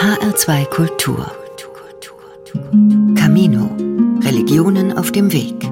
HR2 0.00 0.64
Kultur. 0.70 1.30
Camino. 3.14 3.76
Religionen 4.22 4.96
auf 4.96 5.12
dem 5.12 5.30
Weg. 5.30 5.70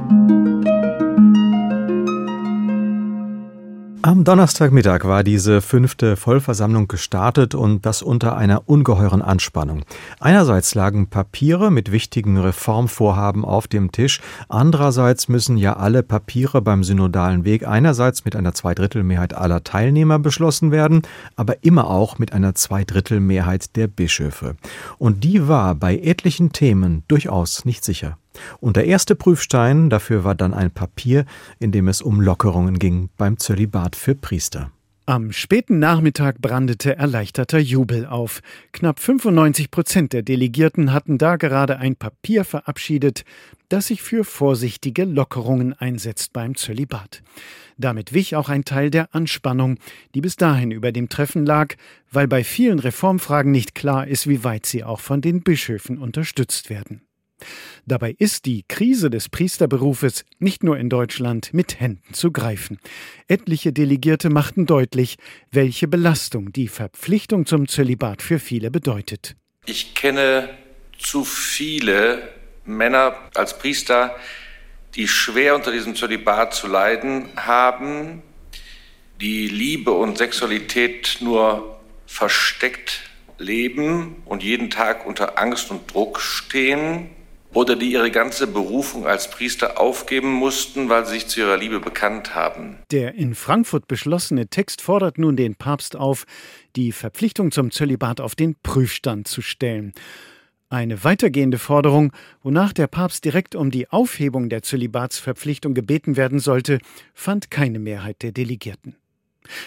Am 4.08 4.24
Donnerstagmittag 4.24 5.04
war 5.04 5.22
diese 5.22 5.60
fünfte 5.60 6.16
Vollversammlung 6.16 6.88
gestartet 6.88 7.54
und 7.54 7.84
das 7.84 8.00
unter 8.00 8.38
einer 8.38 8.66
ungeheuren 8.66 9.20
Anspannung. 9.20 9.82
Einerseits 10.18 10.74
lagen 10.74 11.08
Papiere 11.08 11.70
mit 11.70 11.92
wichtigen 11.92 12.38
Reformvorhaben 12.38 13.44
auf 13.44 13.68
dem 13.68 13.92
Tisch, 13.92 14.22
andererseits 14.48 15.28
müssen 15.28 15.58
ja 15.58 15.76
alle 15.76 16.02
Papiere 16.02 16.62
beim 16.62 16.84
synodalen 16.84 17.44
Weg 17.44 17.68
einerseits 17.68 18.24
mit 18.24 18.34
einer 18.34 18.54
Zweidrittelmehrheit 18.54 19.34
aller 19.34 19.62
Teilnehmer 19.62 20.18
beschlossen 20.18 20.70
werden, 20.70 21.02
aber 21.36 21.62
immer 21.62 21.90
auch 21.90 22.18
mit 22.18 22.32
einer 22.32 22.54
Zweidrittelmehrheit 22.54 23.76
der 23.76 23.88
Bischöfe. 23.88 24.56
Und 24.96 25.22
die 25.22 25.48
war 25.48 25.74
bei 25.74 25.98
etlichen 25.98 26.52
Themen 26.52 27.02
durchaus 27.08 27.66
nicht 27.66 27.84
sicher. 27.84 28.16
Und 28.60 28.76
der 28.76 28.86
erste 28.86 29.14
Prüfstein 29.14 29.90
dafür 29.90 30.24
war 30.24 30.34
dann 30.34 30.54
ein 30.54 30.70
Papier, 30.70 31.24
in 31.58 31.72
dem 31.72 31.88
es 31.88 32.02
um 32.02 32.20
Lockerungen 32.20 32.78
ging 32.78 33.08
beim 33.16 33.38
Zölibat 33.38 33.96
für 33.96 34.14
Priester. 34.14 34.70
Am 35.08 35.32
späten 35.32 35.78
Nachmittag 35.78 36.38
brandete 36.38 36.96
erleichterter 36.96 37.58
Jubel 37.58 38.04
auf. 38.04 38.42
Knapp 38.72 39.00
95 39.00 39.70
Prozent 39.70 40.12
der 40.12 40.20
Delegierten 40.20 40.92
hatten 40.92 41.16
da 41.16 41.36
gerade 41.36 41.78
ein 41.78 41.96
Papier 41.96 42.44
verabschiedet, 42.44 43.24
das 43.70 43.86
sich 43.86 44.02
für 44.02 44.22
vorsichtige 44.22 45.06
Lockerungen 45.06 45.72
einsetzt 45.72 46.34
beim 46.34 46.56
Zölibat. 46.56 47.22
Damit 47.78 48.12
wich 48.12 48.36
auch 48.36 48.50
ein 48.50 48.66
Teil 48.66 48.90
der 48.90 49.14
Anspannung, 49.14 49.78
die 50.14 50.20
bis 50.20 50.36
dahin 50.36 50.72
über 50.72 50.92
dem 50.92 51.08
Treffen 51.08 51.46
lag, 51.46 51.76
weil 52.10 52.28
bei 52.28 52.44
vielen 52.44 52.78
Reformfragen 52.78 53.50
nicht 53.50 53.74
klar 53.74 54.06
ist, 54.06 54.28
wie 54.28 54.44
weit 54.44 54.66
sie 54.66 54.84
auch 54.84 55.00
von 55.00 55.22
den 55.22 55.42
Bischöfen 55.42 55.96
unterstützt 55.96 56.68
werden. 56.68 57.07
Dabei 57.86 58.14
ist 58.18 58.44
die 58.44 58.64
Krise 58.68 59.10
des 59.10 59.28
Priesterberufes 59.28 60.24
nicht 60.38 60.62
nur 60.62 60.78
in 60.78 60.90
Deutschland 60.90 61.54
mit 61.54 61.80
Händen 61.80 62.12
zu 62.12 62.32
greifen. 62.32 62.78
Etliche 63.28 63.72
Delegierte 63.72 64.30
machten 64.30 64.66
deutlich, 64.66 65.16
welche 65.50 65.88
Belastung 65.88 66.52
die 66.52 66.68
Verpflichtung 66.68 67.46
zum 67.46 67.68
Zölibat 67.68 68.22
für 68.22 68.38
viele 68.38 68.70
bedeutet. 68.70 69.36
Ich 69.66 69.94
kenne 69.94 70.50
zu 70.98 71.24
viele 71.24 72.28
Männer 72.64 73.16
als 73.34 73.58
Priester, 73.58 74.16
die 74.94 75.08
schwer 75.08 75.54
unter 75.54 75.72
diesem 75.72 75.94
Zölibat 75.94 76.54
zu 76.54 76.66
leiden 76.66 77.28
haben, 77.36 78.22
die 79.20 79.48
Liebe 79.48 79.92
und 79.92 80.18
Sexualität 80.18 81.18
nur 81.20 81.78
versteckt 82.06 83.02
leben 83.38 84.16
und 84.24 84.42
jeden 84.42 84.70
Tag 84.70 85.06
unter 85.06 85.38
Angst 85.38 85.70
und 85.70 85.92
Druck 85.92 86.20
stehen 86.20 87.10
oder 87.54 87.76
die 87.76 87.92
ihre 87.92 88.10
ganze 88.10 88.46
Berufung 88.46 89.06
als 89.06 89.30
Priester 89.30 89.80
aufgeben 89.80 90.30
mussten, 90.30 90.88
weil 90.88 91.06
sie 91.06 91.14
sich 91.14 91.28
zu 91.28 91.40
ihrer 91.40 91.56
Liebe 91.56 91.80
bekannt 91.80 92.34
haben. 92.34 92.78
Der 92.90 93.14
in 93.14 93.34
Frankfurt 93.34 93.88
beschlossene 93.88 94.48
Text 94.48 94.82
fordert 94.82 95.18
nun 95.18 95.36
den 95.36 95.54
Papst 95.54 95.96
auf, 95.96 96.24
die 96.76 96.92
Verpflichtung 96.92 97.50
zum 97.50 97.70
Zölibat 97.70 98.20
auf 98.20 98.34
den 98.34 98.56
Prüfstand 98.62 99.28
zu 99.28 99.42
stellen. 99.42 99.92
Eine 100.70 101.02
weitergehende 101.02 101.58
Forderung, 101.58 102.12
wonach 102.42 102.74
der 102.74 102.88
Papst 102.88 103.24
direkt 103.24 103.54
um 103.54 103.70
die 103.70 103.88
Aufhebung 103.88 104.50
der 104.50 104.62
Zölibatsverpflichtung 104.62 105.72
gebeten 105.72 106.16
werden 106.18 106.40
sollte, 106.40 106.78
fand 107.14 107.50
keine 107.50 107.78
Mehrheit 107.78 108.22
der 108.22 108.32
Delegierten. 108.32 108.96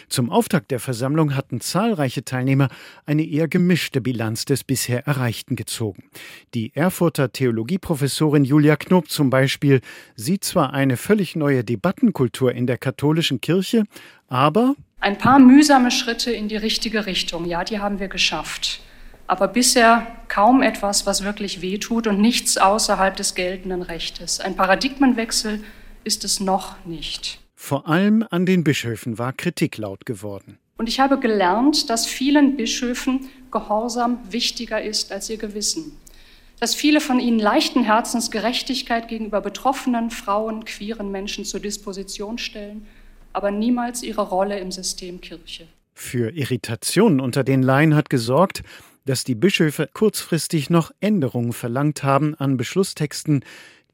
Zum 0.10 0.30
Auftakt 0.30 0.72
der 0.72 0.80
Versammlung 0.80 1.36
hatten 1.36 1.62
zahlreiche 1.62 2.24
Teilnehmer 2.24 2.70
eine 3.06 3.24
eher 3.24 3.48
gemischte 3.48 4.02
Bilanz 4.02 4.46
des 4.46 4.64
bisher 4.64 5.08
Erreichten 5.08 5.56
gezogen. 5.56 6.04
Die 6.54 6.76
Erfurter 6.76 7.32
Theologieprofessorin 7.32 8.44
Julia 8.44 8.76
Knob 8.76 9.10
zum 9.10 9.30
Beispiel 9.30 9.82
sieht 10.16 10.44
zwar 10.44 10.74
eine 10.74 10.98
völlig 10.98 11.36
neue 11.36 11.64
Debattenkultur 11.64 12.54
in 12.54 12.68
der 12.68 12.78
katholischen 12.78 13.42
Kirche, 13.42 13.84
aber 14.28 14.76
ein 15.02 15.18
paar 15.18 15.40
mühsame 15.40 15.90
Schritte 15.90 16.32
in 16.32 16.48
die 16.48 16.58
richtige 16.58 17.08
Richtung, 17.08 17.46
ja, 17.46 17.64
die 17.64 17.80
haben 17.80 18.00
wir 18.00 18.08
geschafft. 18.08 18.82
Aber 19.26 19.48
bisher 19.48 20.06
kaum 20.28 20.62
etwas, 20.62 21.08
was 21.08 21.24
wirklich 21.24 21.62
wehtut 21.62 22.06
und 22.06 22.22
nichts 22.22 22.58
außerhalb 22.58 23.16
des 23.16 23.34
geltenden 23.34 23.82
Rechtes. 23.82 24.40
Ein 24.40 24.56
Paradigmenwechsel 24.56 25.64
ist 26.04 26.24
es 26.24 26.40
noch 26.40 26.76
nicht. 26.86 27.41
Vor 27.64 27.88
allem 27.88 28.26
an 28.32 28.48
den 28.48 28.64
Bischöfen 28.64 29.20
war 29.20 29.34
Kritik 29.34 29.78
laut 29.78 30.08
geworden. 30.08 30.58
Und 30.78 30.90
ich 30.90 31.00
habe 31.00 31.20
gelernt, 31.20 31.92
dass 31.92 32.08
vielen 32.08 32.58
Bischöfen 32.58 33.30
Gehorsam 33.52 34.18
wichtiger 34.32 34.82
ist 34.82 35.12
als 35.12 35.30
ihr 35.30 35.38
Gewissen. 35.38 35.92
Dass 36.60 36.74
viele 36.74 37.00
von 37.00 37.20
ihnen 37.20 37.38
leichten 37.38 37.84
Herzens 37.84 38.32
Gerechtigkeit 38.32 39.08
gegenüber 39.08 39.42
betroffenen 39.42 40.10
Frauen, 40.10 40.66
queeren 40.66 41.12
Menschen 41.12 41.46
zur 41.46 41.60
Disposition 41.60 42.40
stellen, 42.40 42.88
aber 43.32 43.52
niemals 43.52 44.02
ihre 44.02 44.24
Rolle 44.24 44.60
im 44.60 44.72
System 44.72 45.22
Kirche. 45.22 45.68
Für 45.94 46.32
Irritationen 46.32 47.20
unter 47.20 47.44
den 47.44 47.62
Laien 47.62 47.94
hat 47.94 48.10
gesorgt, 48.10 48.64
dass 49.06 49.24
die 49.24 49.36
Bischöfe 49.36 49.88
kurzfristig 49.94 50.72
noch 50.72 50.92
Änderungen 51.00 51.54
verlangt 51.54 52.04
haben 52.04 52.34
an 52.36 52.58
Beschlusstexten, 52.58 53.46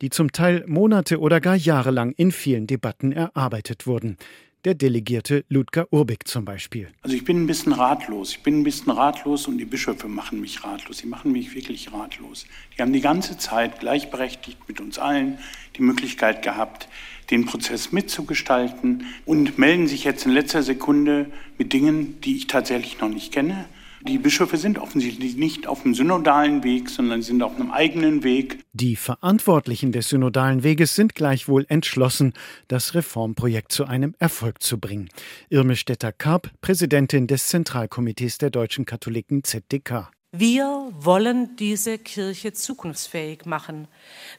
die 0.02 0.10
zum 0.10 0.32
Teil 0.32 0.64
Monate 0.68 1.20
oder 1.20 1.40
gar 1.40 1.56
jahrelang 1.56 2.12
in 2.12 2.32
vielen 2.32 2.68
Debatten 2.68 3.12
erarbeitet 3.12 3.88
wurden. 3.88 4.18
Der 4.66 4.74
Delegierte 4.74 5.46
Ludger 5.50 5.88
Urbig 5.92 6.28
zum 6.28 6.44
Beispiel. 6.44 6.90
Also 7.02 7.16
ich 7.16 7.24
bin 7.24 7.44
ein 7.44 7.48
bisschen 7.48 7.72
ratlos. 7.72 8.32
Ich 8.32 8.44
bin 8.44 8.60
ein 8.60 8.64
bisschen 8.64 8.92
ratlos 8.92 9.48
und 9.48 9.60
die 9.60 9.66
Bischöfe 9.66 10.08
machen 10.08 10.42
mich 10.42 10.64
ratlos. 10.64 10.98
Sie 10.98 11.08
machen 11.08 11.32
mich 11.32 11.56
wirklich 11.56 11.94
ratlos. 11.94 12.46
Die 12.76 12.82
haben 12.82 12.92
die 12.92 13.02
ganze 13.02 13.38
Zeit 13.38 13.80
gleichberechtigt 13.80 14.58
mit 14.68 14.82
uns 14.82 15.00
allen 15.00 15.38
die 15.78 15.84
Möglichkeit 15.84 16.42
gehabt, 16.42 16.90
den 17.30 17.46
Prozess 17.46 17.92
mitzugestalten 17.92 19.06
und 19.26 19.58
melden 19.58 19.88
sich 19.88 20.04
jetzt 20.04 20.26
in 20.26 20.32
letzter 20.32 20.64
Sekunde 20.64 21.28
mit 21.58 21.72
Dingen, 21.72 22.20
die 22.22 22.36
ich 22.36 22.48
tatsächlich 22.48 23.00
noch 23.00 23.10
nicht 23.10 23.32
kenne 23.32 23.68
die 24.02 24.18
Bischöfe 24.18 24.58
sind 24.58 24.78
offensichtlich 24.78 25.36
nicht 25.36 25.68
auf 25.68 25.84
dem 25.84 25.94
synodalen 25.94 26.64
Weg, 26.64 26.90
sondern 26.90 27.22
sind 27.22 27.42
auf 27.42 27.56
einem 27.56 27.72
eigenen 27.72 28.24
Weg. 28.24 28.60
Die 28.74 28.96
Verantwortlichen 28.96 29.92
des 29.92 30.10
synodalen 30.10 30.64
Weges 30.64 30.96
sind 30.96 31.16
gleichwohl 31.16 31.66
entschlossen, 31.70 32.34
das 32.68 32.94
Reformprojekt 32.94 33.72
zu 33.72 33.86
einem 33.86 34.16
Erfolg 34.20 34.62
zu 34.62 34.80
bringen. 34.80 35.10
Irme 35.50 35.76
Stetter-Karp, 35.76 36.52
Präsidentin 36.62 37.28
des 37.28 37.48
Zentralkomitees 37.48 38.38
der 38.38 38.50
deutschen 38.50 38.86
Katholiken 38.86 39.44
ZDK. 39.44 40.12
Wir 40.32 40.92
wollen 41.00 41.56
diese 41.56 41.98
Kirche 41.98 42.54
zukunftsfähig 42.54 43.46
machen. 43.46 43.88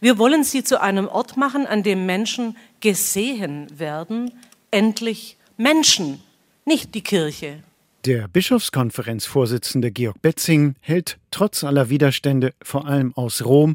Wir 0.00 0.18
wollen 0.18 0.44
sie 0.44 0.62
zu 0.62 0.80
einem 0.80 1.08
Ort 1.08 1.36
machen, 1.36 1.66
an 1.66 1.82
dem 1.82 2.06
Menschen 2.06 2.56
gesehen 2.80 3.66
werden, 3.78 4.30
endlich 4.70 5.38
Menschen, 5.56 6.20
nicht 6.64 6.94
die 6.94 7.02
Kirche. 7.02 7.64
Der 8.08 8.26
Bischofskonferenzvorsitzende 8.26 9.90
Georg 9.90 10.22
Betzing 10.22 10.76
hält 10.80 11.18
trotz 11.30 11.62
aller 11.62 11.90
Widerstände, 11.90 12.54
vor 12.62 12.86
allem 12.86 13.14
aus 13.14 13.44
Rom, 13.44 13.74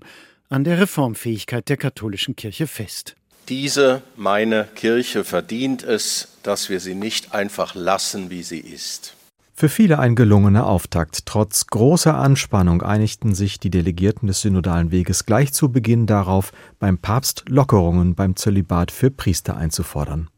an 0.50 0.64
der 0.64 0.80
Reformfähigkeit 0.80 1.70
der 1.70 1.78
katholischen 1.78 2.36
Kirche 2.36 2.66
fest. 2.66 3.16
Diese, 3.48 4.02
meine 4.16 4.68
Kirche, 4.74 5.24
verdient 5.24 5.84
es, 5.84 6.30
dass 6.42 6.70
wir 6.70 6.80
sie 6.80 6.96
nicht 6.96 7.36
einfach 7.36 7.76
lassen, 7.76 8.32
wie 8.32 8.42
sie 8.42 8.58
ist. 8.58 9.16
Für 9.54 9.70
viele 9.70 10.00
ein 10.00 10.16
gelungener 10.16 10.66
Auftakt. 10.66 11.28
Trotz 11.28 11.68
großer 11.68 12.16
Anspannung 12.16 12.82
einigten 12.82 13.36
sich 13.36 13.60
die 13.60 13.70
Delegierten 13.70 14.26
des 14.26 14.42
synodalen 14.42 14.90
Weges 14.90 15.28
gleich 15.28 15.54
zu 15.54 15.72
Beginn 15.72 16.08
darauf, 16.08 16.54
beim 16.80 16.98
Papst 16.98 17.44
Lockerungen 17.50 18.16
beim 18.16 18.36
Zölibat 18.36 18.90
für 18.90 19.12
Priester 19.12 19.56
einzufordern. 19.56 20.32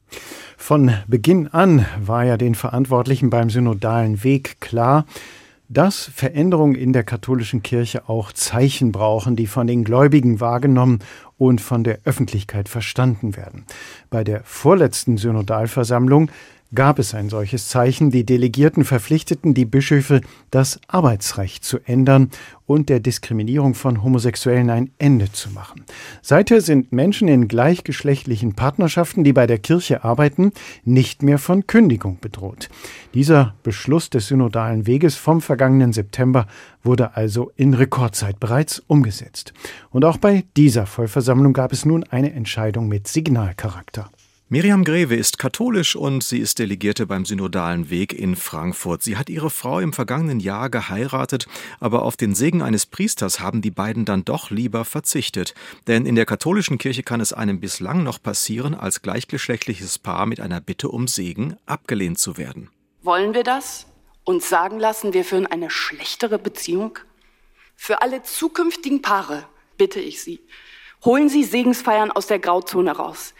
Von 0.58 0.92
Beginn 1.08 1.48
an 1.48 1.86
war 2.00 2.26
ja 2.26 2.38
den 2.38 2.56
Verantwortlichen 2.56 3.30
beim 3.30 3.50
synodalen 3.50 4.24
Weg 4.24 4.62
klar, 4.62 5.06
dass 5.68 6.10
Veränderungen 6.14 6.76
in 6.76 6.94
der 6.94 7.04
katholischen 7.04 7.64
Kirche 7.64 8.08
auch 8.08 8.32
Zeichen 8.32 8.92
brauchen, 8.92 9.36
die 9.36 9.48
von 9.48 9.68
den 9.68 9.84
Gläubigen 9.84 10.40
wahrgenommen 10.40 11.00
und 11.38 11.60
von 11.60 11.84
der 11.84 12.00
Öffentlichkeit 12.06 12.70
verstanden 12.70 13.36
werden. 13.36 13.66
Bei 14.10 14.24
der 14.24 14.42
vorletzten 14.44 15.18
Synodalversammlung 15.18 16.30
gab 16.74 17.00
es 17.00 17.14
ein 17.14 17.30
solches 17.30 17.70
Zeichen. 17.70 18.12
Die 18.12 18.26
Delegierten 18.26 18.84
verpflichteten 18.84 19.54
die 19.54 19.66
Bischöfe, 19.66 20.22
das 20.52 20.80
Arbeitsrecht 20.88 21.64
zu 21.64 21.80
ändern 21.86 22.32
und 22.66 22.90
der 22.90 23.00
Diskriminierung 23.00 23.76
von 23.76 24.04
Homosexuellen 24.04 24.70
ein 24.70 24.92
Ende 24.98 25.32
zu 25.32 25.52
machen. 25.52 25.86
Seither 26.22 26.62
sind 26.62 26.92
Menschen 26.92 27.28
in 27.28 27.48
gleichgeschlechtlichen 27.48 28.56
Partnerschaften, 28.56 29.24
die 29.24 29.34
bei 29.34 29.46
der 29.46 29.60
Kirche 29.60 30.04
arbeiten, 30.04 30.52
nicht 30.84 31.22
mehr 31.22 31.38
von 31.38 31.68
Kündigung 31.68 32.20
bedroht. 32.20 32.70
Dieser 33.14 33.54
Beschluss 33.64 34.10
des 34.10 34.28
synodalen 34.28 34.88
Weges 34.88 35.16
vom 35.16 35.42
vergangenen 35.42 35.94
September 35.94 36.48
wurde 36.84 37.16
also 37.16 37.52
in 37.56 37.74
Rekordzeit 37.74 38.40
bereits 38.40 38.80
umgesetzt. 38.88 39.54
Und 39.92 40.06
auch 40.06 40.18
bei 40.18 40.44
dieser 40.58 40.86
Vollversammlung 40.86 41.54
gab 41.54 41.72
es 41.72 41.86
nun 41.86 42.04
eine 42.04 42.34
Entscheidung 42.34 42.88
mit 42.88 43.08
Signalcharakter. 43.08 44.10
Miriam 44.48 44.84
Greve 44.84 45.16
ist 45.16 45.40
katholisch 45.40 45.96
und 45.96 46.24
sie 46.24 46.38
ist 46.38 46.60
Delegierte 46.60 47.08
beim 47.08 47.26
Synodalen 47.26 47.90
Weg 47.90 48.14
in 48.14 48.36
Frankfurt. 48.36 49.02
Sie 49.02 49.18
hat 49.18 49.28
ihre 49.28 49.50
Frau 49.50 49.80
im 49.80 49.92
vergangenen 49.92 50.40
Jahr 50.40 50.70
geheiratet, 50.70 51.48
aber 51.80 52.04
auf 52.04 52.16
den 52.16 52.36
Segen 52.36 52.62
eines 52.62 52.86
Priesters 52.86 53.40
haben 53.40 53.64
die 53.64 53.72
beiden 53.72 54.06
dann 54.06 54.24
doch 54.24 54.52
lieber 54.52 54.86
verzichtet. 54.86 55.56
Denn 55.88 56.06
in 56.06 56.14
der 56.14 56.28
katholischen 56.28 56.78
Kirche 56.78 57.02
kann 57.02 57.22
es 57.22 57.34
einem 57.34 57.60
bislang 57.60 58.04
noch 58.04 58.22
passieren, 58.22 58.76
als 58.76 59.02
gleichgeschlechtliches 59.02 59.98
Paar 59.98 60.28
mit 60.28 60.40
einer 60.40 60.62
Bitte 60.62 60.90
um 60.90 61.08
Segen 61.08 61.58
abgelehnt 61.66 62.20
zu 62.20 62.38
werden. 62.38 62.70
Wollen 63.02 63.34
wir 63.34 63.44
das? 63.44 63.88
Uns 64.26 64.48
sagen 64.48 64.78
lassen, 64.78 65.14
wir 65.14 65.26
führen 65.26 65.48
eine 65.48 65.72
schlechtere 65.72 66.38
Beziehung? 66.38 67.00
Für 67.76 68.04
alle 68.04 68.22
zukünftigen 68.22 69.02
Paare 69.02 69.48
bitte 69.80 70.00
ich 70.00 70.22
Sie, 70.22 70.40
holen 71.04 71.30
Sie 71.30 71.44
Segensfeiern 71.44 72.12
aus 72.12 72.28
der 72.28 72.38
Grauzone 72.38 72.92
raus. 72.92 73.34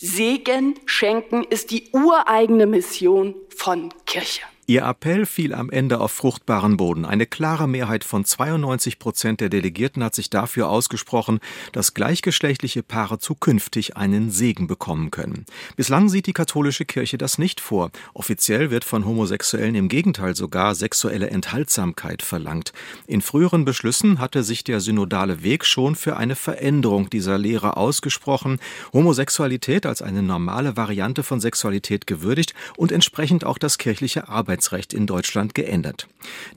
Segen 0.00 0.78
schenken 0.86 1.42
ist 1.42 1.72
die 1.72 1.90
ureigene 1.90 2.66
Mission 2.66 3.34
von 3.56 3.92
Kirche. 4.06 4.42
Ihr 4.70 4.82
Appell 4.82 5.24
fiel 5.24 5.54
am 5.54 5.70
Ende 5.70 5.98
auf 5.98 6.12
fruchtbaren 6.12 6.76
Boden. 6.76 7.06
Eine 7.06 7.24
klare 7.24 7.66
Mehrheit 7.66 8.04
von 8.04 8.26
92 8.26 8.98
Prozent 8.98 9.40
der 9.40 9.48
Delegierten 9.48 10.04
hat 10.04 10.14
sich 10.14 10.28
dafür 10.28 10.68
ausgesprochen, 10.68 11.40
dass 11.72 11.94
gleichgeschlechtliche 11.94 12.82
Paare 12.82 13.18
zukünftig 13.18 13.96
einen 13.96 14.30
Segen 14.30 14.66
bekommen 14.66 15.10
können. 15.10 15.46
Bislang 15.76 16.10
sieht 16.10 16.26
die 16.26 16.34
katholische 16.34 16.84
Kirche 16.84 17.16
das 17.16 17.38
nicht 17.38 17.62
vor. 17.62 17.90
Offiziell 18.12 18.70
wird 18.70 18.84
von 18.84 19.06
Homosexuellen 19.06 19.74
im 19.74 19.88
Gegenteil 19.88 20.36
sogar 20.36 20.74
sexuelle 20.74 21.30
Enthaltsamkeit 21.30 22.20
verlangt. 22.20 22.74
In 23.06 23.22
früheren 23.22 23.64
Beschlüssen 23.64 24.18
hatte 24.18 24.42
sich 24.42 24.64
der 24.64 24.80
synodale 24.80 25.42
Weg 25.42 25.64
schon 25.64 25.94
für 25.96 26.18
eine 26.18 26.36
Veränderung 26.36 27.08
dieser 27.08 27.38
Lehre 27.38 27.78
ausgesprochen, 27.78 28.60
Homosexualität 28.92 29.86
als 29.86 30.02
eine 30.02 30.22
normale 30.22 30.76
Variante 30.76 31.22
von 31.22 31.40
Sexualität 31.40 32.06
gewürdigt 32.06 32.52
und 32.76 32.92
entsprechend 32.92 33.44
auch 33.44 33.56
das 33.56 33.78
kirchliche 33.78 34.28
Arbeits 34.28 34.57
Arbeitsrecht 34.58 34.92
in 34.92 35.06
Deutschland 35.06 35.54
geändert. 35.54 36.08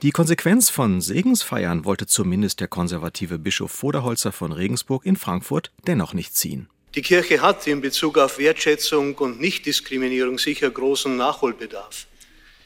Die 0.02 0.10
Konsequenz 0.10 0.70
von 0.70 1.00
Segensfeiern 1.00 1.84
wollte 1.84 2.08
zumindest 2.08 2.58
der 2.58 2.66
konservative 2.66 3.38
Bischof 3.38 3.70
Voderholzer 3.70 4.32
von 4.32 4.50
Regensburg 4.50 5.06
in 5.06 5.14
Frankfurt 5.14 5.70
dennoch 5.86 6.12
nicht 6.12 6.34
ziehen. 6.34 6.68
Die 6.96 7.02
Kirche 7.02 7.40
hat 7.40 7.64
in 7.68 7.80
Bezug 7.80 8.18
auf 8.18 8.38
Wertschätzung 8.38 9.14
und 9.18 9.40
Nichtdiskriminierung 9.40 10.40
sicher 10.40 10.68
großen 10.68 11.16
Nachholbedarf. 11.16 12.06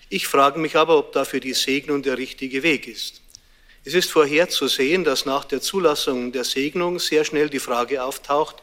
Ich 0.08 0.26
frage 0.26 0.58
mich 0.58 0.74
aber, 0.74 0.96
ob 0.96 1.12
dafür 1.12 1.40
die 1.40 1.52
Segnung 1.52 2.02
der 2.02 2.16
richtige 2.16 2.62
Weg 2.62 2.88
ist. 2.88 3.20
Es 3.84 3.92
ist 3.92 4.10
vorherzusehen, 4.10 5.04
dass 5.04 5.26
nach 5.26 5.44
der 5.44 5.60
Zulassung 5.60 6.32
der 6.32 6.44
Segnung 6.44 6.98
sehr 6.98 7.24
schnell 7.24 7.50
die 7.50 7.60
Frage 7.60 8.02
auftaucht, 8.02 8.56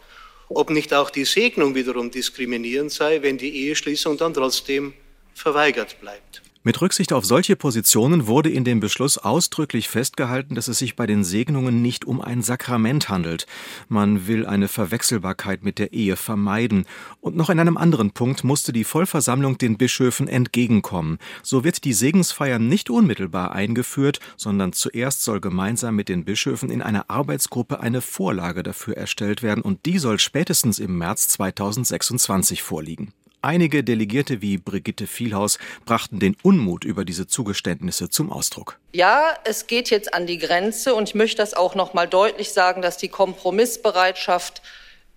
ob 0.49 0.71
nicht 0.71 0.91
auch 0.91 1.11
die 1.11 1.25
Segnung 1.25 1.75
wiederum 1.75 2.09
diskriminierend 2.09 2.91
sei, 2.91 3.21
wenn 3.21 3.37
die 3.37 3.67
Eheschließung 3.67 4.17
dann 4.17 4.33
trotzdem 4.33 4.93
verweigert 5.35 6.01
bleibt. 6.01 6.42
Mit 6.65 6.80
Rücksicht 6.80 7.12
auf 7.12 7.25
solche 7.25 7.57
Positionen 7.57 8.25
wurde 8.25 8.50
in 8.50 8.63
dem 8.63 8.80
Beschluss 8.80 9.18
ausdrücklich 9.18 9.89
festgehalten, 9.89 10.56
dass 10.56 10.69
es 10.69 10.80
sich 10.80 10.95
bei 10.95 11.06
den 11.06 11.25
Segnungen 11.25 11.81
nicht 11.81 12.06
um 12.06 12.21
ein 12.21 12.42
Sakrament 12.42 13.10
handelt. 13.10 13.48
Man 13.89 14.27
will 14.27 14.45
eine 14.45 14.69
Verwechselbarkeit 14.69 15.65
mit 15.65 15.77
der 15.77 15.92
Ehe 15.92 16.15
vermeiden. 16.15 16.86
Und 17.19 17.36
noch 17.36 17.50
in 17.50 17.60
einem 17.60 17.75
anderen 17.75 18.12
Punkt 18.12 18.45
musste 18.45 18.71
die 18.71 18.86
Vollversammlung 18.86 19.57
den 19.57 19.77
Bischöfen 19.77 20.30
entgegenkommen. 20.30 21.18
So 21.42 21.65
wird 21.65 21.83
die 21.83 21.92
Segensfeier 21.92 22.60
nicht 22.60 22.89
unmittelbar 22.89 23.51
eingeführt, 23.51 24.21
sondern 24.38 24.71
zuerst 24.71 25.24
soll 25.24 25.42
gemeinsam 25.42 25.98
mit 25.98 26.07
den 26.07 26.24
Bischöfen 26.24 26.69
in 26.69 26.81
einer 26.81 27.10
Arbeitsgruppe 27.10 27.81
eine 27.81 28.00
Vorlage 28.00 28.63
dafür 28.63 28.95
erstellt 28.95 29.44
werden 29.44 29.65
und 29.65 29.86
die 29.86 30.00
soll 30.00 30.18
spätestens 30.18 30.80
im 30.80 30.98
März 30.98 31.27
2026 31.27 32.63
vorliegen. 32.63 33.12
Einige 33.45 33.83
Delegierte 33.83 34.41
wie 34.41 34.57
Brigitte 34.57 35.05
Vielhaus 35.05 35.59
brachten 35.85 36.17
den 36.21 36.37
Unmut 36.43 36.85
über 36.85 37.03
diese 37.03 37.27
Zugeständnisse 37.27 38.09
zum 38.09 38.31
Ausdruck. 38.31 38.79
Ja, 38.93 39.35
es 39.43 39.67
geht 39.67 39.89
jetzt 39.89 40.13
an 40.13 40.25
die 40.25 40.37
Grenze 40.37 40.95
und 40.95 41.09
ich 41.09 41.13
möchte 41.13 41.37
das 41.37 41.53
auch 41.53 41.75
noch 41.75 41.93
mal 41.93 42.07
deutlich 42.07 42.53
sagen, 42.53 42.81
dass 42.81 42.95
die 42.95 43.09
Kompromissbereitschaft 43.09 44.61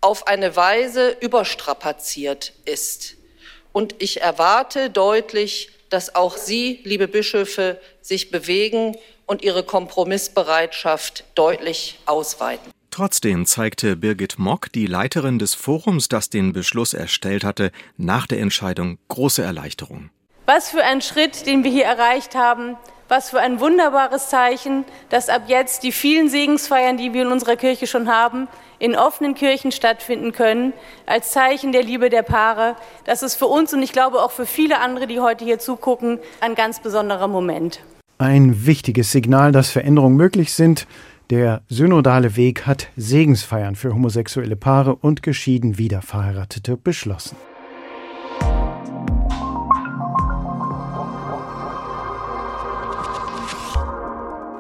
auf 0.01 0.27
eine 0.27 0.57
Weise 0.57 1.17
überstrapaziert 1.21 2.53
ist. 2.65 3.15
Und 3.73 3.95
ich 4.01 4.23
erwarte 4.23 4.91
deutlich, 4.91 5.71
dass 5.89 6.17
auch 6.17 6.37
Sie, 6.37 6.81
liebe 6.83 7.07
Bischöfe, 7.07 7.81
sich 8.01 8.33
bewegen 8.33 8.97
und 9.27 9.43
Ihre 9.43 9.63
Kompromissbereitschaft 9.63 11.23
deutlich 11.37 12.01
ausweiten. 12.07 12.73
Trotzdem 12.97 13.45
zeigte 13.45 13.95
Birgit 13.95 14.39
Mock, 14.39 14.73
die 14.73 14.87
Leiterin 14.87 15.39
des 15.39 15.53
Forums, 15.53 16.09
das 16.09 16.31
den 16.31 16.55
Beschluss 16.55 16.95
erstellt 16.95 17.45
hatte, 17.45 17.71
nach 17.99 18.27
der 18.27 18.41
Entscheidung 18.41 18.97
große 19.09 19.43
Erleichterung. 19.43 20.09
Was 20.47 20.71
für 20.71 20.83
ein 20.83 21.03
Schritt, 21.03 21.45
den 21.45 21.63
wir 21.63 21.71
hier 21.71 21.85
erreicht 21.85 22.35
haben. 22.35 22.75
Was 23.11 23.29
für 23.29 23.39
ein 23.39 23.61
wunderbares 23.61 24.31
Zeichen, 24.31 24.87
dass 25.11 25.29
ab 25.29 25.43
jetzt 25.47 25.83
die 25.83 25.93
vielen 25.93 26.31
Segensfeiern, 26.31 26.97
die 26.97 27.13
wir 27.13 27.21
in 27.21 27.33
unserer 27.33 27.57
Kirche 27.57 27.87
schon 27.87 28.09
haben, 28.09 28.49
in 28.79 28.97
offenen 28.97 29.35
Kirchen 29.35 29.73
stattfinden 29.73 30.33
können, 30.33 30.73
als 31.05 31.33
Zeichen 31.33 31.73
der 31.73 31.83
Liebe 31.83 32.09
der 32.09 32.23
Paare. 32.23 32.77
Das 33.05 33.23
ist 33.23 33.35
für 33.35 33.47
uns 33.47 33.75
und 33.75 33.83
ich 33.83 33.93
glaube 33.93 34.23
auch 34.23 34.31
für 34.31 34.47
viele 34.47 34.81
andere, 34.81 35.07
die 35.07 35.21
heute 35.21 35.45
hier 35.45 35.59
zugucken, 35.59 36.19
ein 36.41 36.55
ganz 36.55 36.81
besonderer 36.81 37.29
Moment. 37.29 37.81
Ein 38.17 38.65
wichtiges 38.65 39.13
Signal, 39.13 39.53
dass 39.53 39.69
Veränderungen 39.69 40.17
möglich 40.17 40.55
sind. 40.55 40.87
Der 41.31 41.63
synodale 41.69 42.37
Weg 42.37 42.67
hat 42.67 42.89
Segensfeiern 42.97 43.75
für 43.75 43.93
homosexuelle 43.93 44.55
Paare 44.55 44.95
und 44.95 45.25
geschieden 45.25 45.77
Wiederverheiratete 45.77 46.77
beschlossen. 46.77 47.37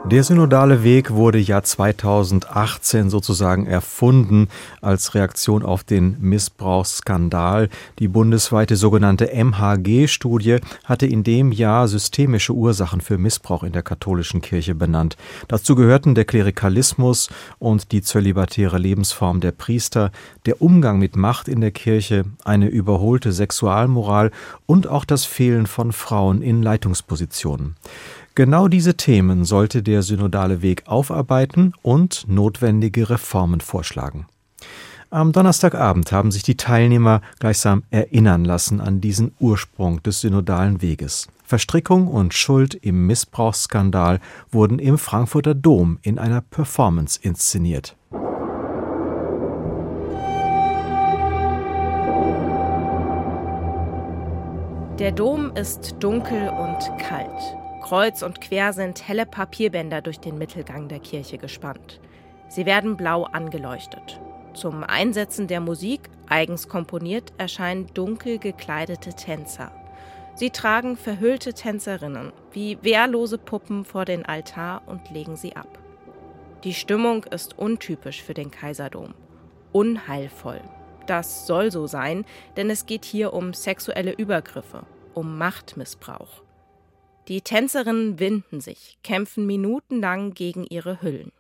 Der 0.08 0.23
synodale 0.23 0.85
Weg 0.85 1.11
wurde 1.11 1.38
ja 1.38 1.64
2018 1.64 3.11
sozusagen 3.11 3.67
erfunden 3.67 4.47
als 4.81 5.17
Reaktion 5.17 5.64
auf 5.64 5.82
den 5.82 6.17
Missbrauchsskandal. 6.20 7.69
Die 7.99 8.06
bundesweite 8.06 8.76
sogenannte 8.76 9.32
MHG-Studie 9.35 10.58
hatte 10.85 11.06
in 11.06 11.25
dem 11.25 11.50
Jahr 11.50 11.88
systemische 11.88 12.53
Ursachen 12.53 13.00
für 13.00 13.19
Missbrauch 13.19 13.64
in 13.64 13.73
der 13.73 13.82
katholischen 13.82 14.43
Kirche 14.43 14.76
benannt. 14.76 15.17
Dazu 15.49 15.75
gehörten 15.75 16.14
der 16.14 16.25
Klerikalismus 16.25 17.29
und 17.59 17.91
die 17.91 18.00
zölibatäre 18.00 18.79
Lebensform 18.79 19.41
der 19.41 19.50
Priester, 19.50 20.12
der 20.47 20.62
Umgang 20.62 21.00
mit 21.00 21.17
Macht 21.17 21.49
in 21.49 21.61
der 21.61 21.73
Kirche, 21.73 22.26
eine 22.44 22.69
überholte 22.69 23.32
Sexualmoral 23.32 24.31
und 24.67 24.87
auch 24.87 25.05
das 25.05 25.25
Fehlen 25.25 25.67
von 25.67 25.91
Frauen 25.91 26.43
in 26.43 26.62
Leitungspositionen. 26.62 27.75
Genau 28.37 28.69
diese 28.69 28.99
Themen 28.99 29.47
sollte 29.47 29.83
der 29.83 30.03
synodale 30.03 30.61
Weg 30.61 30.83
aufarbeiten 30.85 31.73
und 31.81 32.26
notwendige 32.28 33.09
Reformen 33.09 33.62
vorschlagen. 33.62 34.26
Am 35.09 35.33
Donnerstagabend 35.33 36.12
haben 36.12 36.31
sich 36.31 36.43
die 36.43 36.59
Teilnehmer 36.59 37.23
gleichsam 37.38 37.85
erinnern 37.90 38.45
lassen 38.45 38.83
an 38.83 39.00
diesen 39.00 39.33
Ursprung 39.40 40.02
des 40.02 40.21
synodalen 40.21 40.83
Weges. 40.83 41.28
Verstrickung 41.47 42.09
und 42.09 42.35
Schuld 42.35 42.75
im 42.75 43.07
Missbrauchsskandal 43.07 44.21
wurden 44.50 44.81
im 44.81 44.99
Frankfurter 44.99 45.55
Dom 45.55 45.99
in 46.02 46.19
einer 46.19 46.43
Performance 46.43 47.19
inszeniert. 47.23 47.97
Der 54.99 55.12
Dom 55.12 55.52
ist 55.57 55.97
dunkel 56.00 56.50
und 56.50 56.99
kalt. 56.99 57.57
Kreuz 57.87 58.23
und 58.23 58.40
quer 58.40 58.73
sind 58.73 59.07
helle 59.07 59.26
Papierbänder 59.26 60.02
durch 60.02 60.19
den 60.19 60.37
Mittelgang 60.38 60.88
der 60.88 60.99
Kirche 60.99 61.38
gespannt. 61.38 62.00
Sie 62.49 62.66
werden 62.66 62.97
blau 62.97 63.23
angeleuchtet. 63.23 64.21
Zum 64.55 64.83
Einsetzen 64.83 65.47
der 65.47 65.61
Musik, 65.61 66.11
eigens 66.28 66.69
komponiert, 66.69 67.33
erscheinen 67.38 67.87
dunkel 67.95 68.38
gekleidete 68.38 69.14
Tänzer. 69.14 69.71
Sie 70.35 70.50
tragen 70.50 70.97
verhüllte 70.97 71.55
Tänzerinnen 71.55 72.33
wie 72.50 72.76
wehrlose 72.83 73.38
Puppen 73.38 73.85
vor 73.85 74.05
den 74.05 74.26
Altar 74.26 74.83
und 74.87 75.09
legen 75.12 75.37
sie 75.37 75.55
ab. 75.55 75.78
Die 76.64 76.75
Stimmung 76.75 77.23
ist 77.23 77.57
untypisch 77.57 78.21
für 78.21 78.35
den 78.35 78.50
Kaiserdom. 78.50 79.14
Unheilvoll. 79.71 80.61
Das 81.07 81.47
soll 81.47 81.71
so 81.71 81.87
sein, 81.87 82.25
denn 82.57 82.69
es 82.69 82.87
geht 82.87 83.05
hier 83.05 83.33
um 83.33 83.55
sexuelle 83.55 84.11
Übergriffe, 84.11 84.83
um 85.14 85.38
Machtmissbrauch. 85.38 86.46
Die 87.28 87.40
Tänzerinnen 87.40 88.21
winden 88.21 88.61
sich, 88.61 88.99
kämpfen 89.02 89.47
minutenlang 89.47 90.33
gegen 90.33 90.64
ihre 90.64 91.02
Hüllen. 91.02 91.33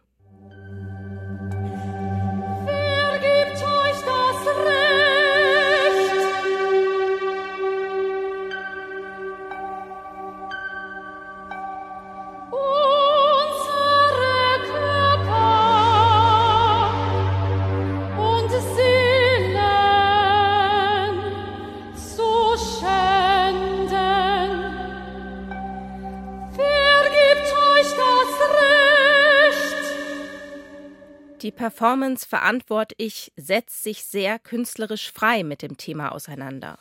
Performance 31.66 32.24
Verantwort 32.24 32.92
ich 32.96 33.32
setzt 33.34 33.82
sich 33.82 34.04
sehr 34.04 34.38
künstlerisch 34.38 35.10
frei 35.10 35.42
mit 35.42 35.62
dem 35.62 35.76
Thema 35.76 36.12
auseinander. 36.12 36.78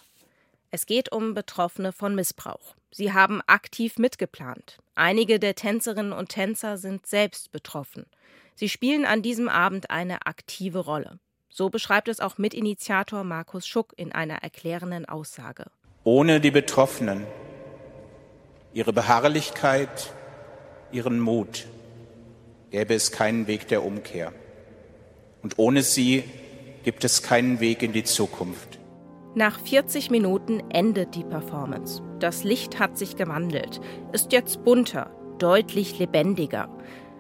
Es 0.70 0.86
geht 0.86 1.12
um 1.12 1.34
Betroffene 1.34 1.92
von 1.92 2.14
Missbrauch. 2.14 2.76
Sie 2.92 3.12
haben 3.12 3.42
aktiv 3.48 3.98
mitgeplant. 3.98 4.78
Einige 4.94 5.40
der 5.40 5.56
Tänzerinnen 5.56 6.14
und 6.14 6.30
Tänzer 6.30 6.78
sind 6.78 7.08
selbst 7.08 7.52
betroffen. 7.52 8.06
Sie 8.54 8.70
spielen 8.70 9.06
an 9.06 9.24
diesem 9.24 9.50
Abend 9.50 9.90
eine 9.90 10.28
aktive 10.28 10.78
Rolle. 10.78 11.18
So 11.50 11.72
beschreibt 11.72 12.08
es 12.08 12.20
auch 12.20 12.38
Mitinitiator 12.38 13.24
Markus 13.24 13.66
Schuck 13.66 13.92
in 13.98 14.12
einer 14.12 14.44
erklärenden 14.44 15.06
Aussage. 15.10 15.66
Ohne 16.04 16.40
die 16.40 16.52
Betroffenen, 16.52 17.26
ihre 18.72 18.94
Beharrlichkeit, 18.94 20.14
ihren 20.92 21.20
Mut 21.20 21.66
gäbe 22.70 22.94
es 22.94 23.12
keinen 23.12 23.48
Weg 23.48 23.68
der 23.68 23.84
Umkehr. 23.84 24.32
Und 25.46 25.60
ohne 25.60 25.84
sie 25.84 26.24
gibt 26.84 27.04
es 27.04 27.22
keinen 27.22 27.60
Weg 27.60 27.84
in 27.84 27.94
die 27.94 28.04
Zukunft. 28.04 28.80
Nach 29.36 29.60
40 29.60 30.10
Minuten 30.10 30.64
endet 30.72 31.14
die 31.14 31.24
Performance. 31.24 32.02
Das 32.20 32.44
Licht 32.44 32.80
hat 32.80 32.98
sich 32.98 33.16
gewandelt, 33.16 33.80
ist 34.12 34.32
jetzt 34.32 34.64
bunter, 34.64 35.12
deutlich 35.38 36.00
lebendiger. 36.00 36.68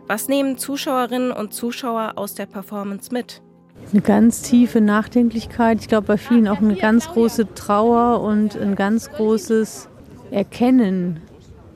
Was 0.07 0.27
nehmen 0.27 0.57
Zuschauerinnen 0.57 1.31
und 1.31 1.53
Zuschauer 1.53 2.13
aus 2.15 2.33
der 2.33 2.47
Performance 2.47 3.13
mit? 3.13 3.43
Eine 3.91 4.01
ganz 4.01 4.41
tiefe 4.41 4.81
Nachdenklichkeit. 4.81 5.81
Ich 5.81 5.87
glaube, 5.87 6.07
bei 6.07 6.17
vielen 6.17 6.47
auch 6.47 6.57
eine 6.57 6.77
ganz 6.77 7.07
große 7.07 7.53
Trauer 7.53 8.21
und 8.21 8.57
ein 8.57 8.73
ganz 8.73 9.11
großes 9.11 9.87
Erkennen, 10.31 11.19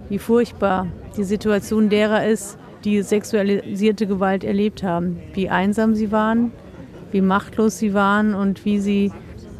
wie 0.10 0.18
furchtbar 0.18 0.88
die 1.15 1.25
Situation 1.25 1.89
derer 1.89 2.25
ist, 2.25 2.58
die 2.84 3.02
sexualisierte 3.02 4.08
Gewalt 4.08 4.44
erlebt 4.44 4.84
haben. 4.84 5.20
Wie 5.34 5.50
einsam 5.50 5.96
sie 5.96 6.12
waren, 6.12 6.52
wie 7.12 7.22
machtlos 7.22 7.80
sie 7.80 7.94
waren 7.94 8.34
und 8.34 8.66
wie 8.66 8.80
sie 8.80 9.12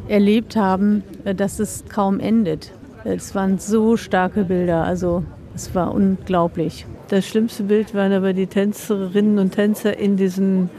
erlebt 0.08 0.56
haben, 0.56 1.02
äh, 1.24 1.34
dass 1.34 1.58
es 1.58 1.84
kaum 1.88 2.20
endet. 2.20 2.72
Es 3.04 3.34
waren 3.34 3.58
so 3.58 3.96
starke 3.96 4.44
Bilder, 4.44 4.84
also 4.84 5.24
es 5.54 5.74
war 5.74 5.94
unglaublich. 5.94 6.86
Das 7.08 7.26
schlimmste 7.26 7.64
Bild 7.64 7.94
waren 7.94 8.12
aber 8.12 8.32
die 8.32 8.46
Tänzerinnen 8.46 9.38
und 9.38 9.52
Tänzer 9.52 9.98
in 9.98 10.16
diesen 10.16 10.70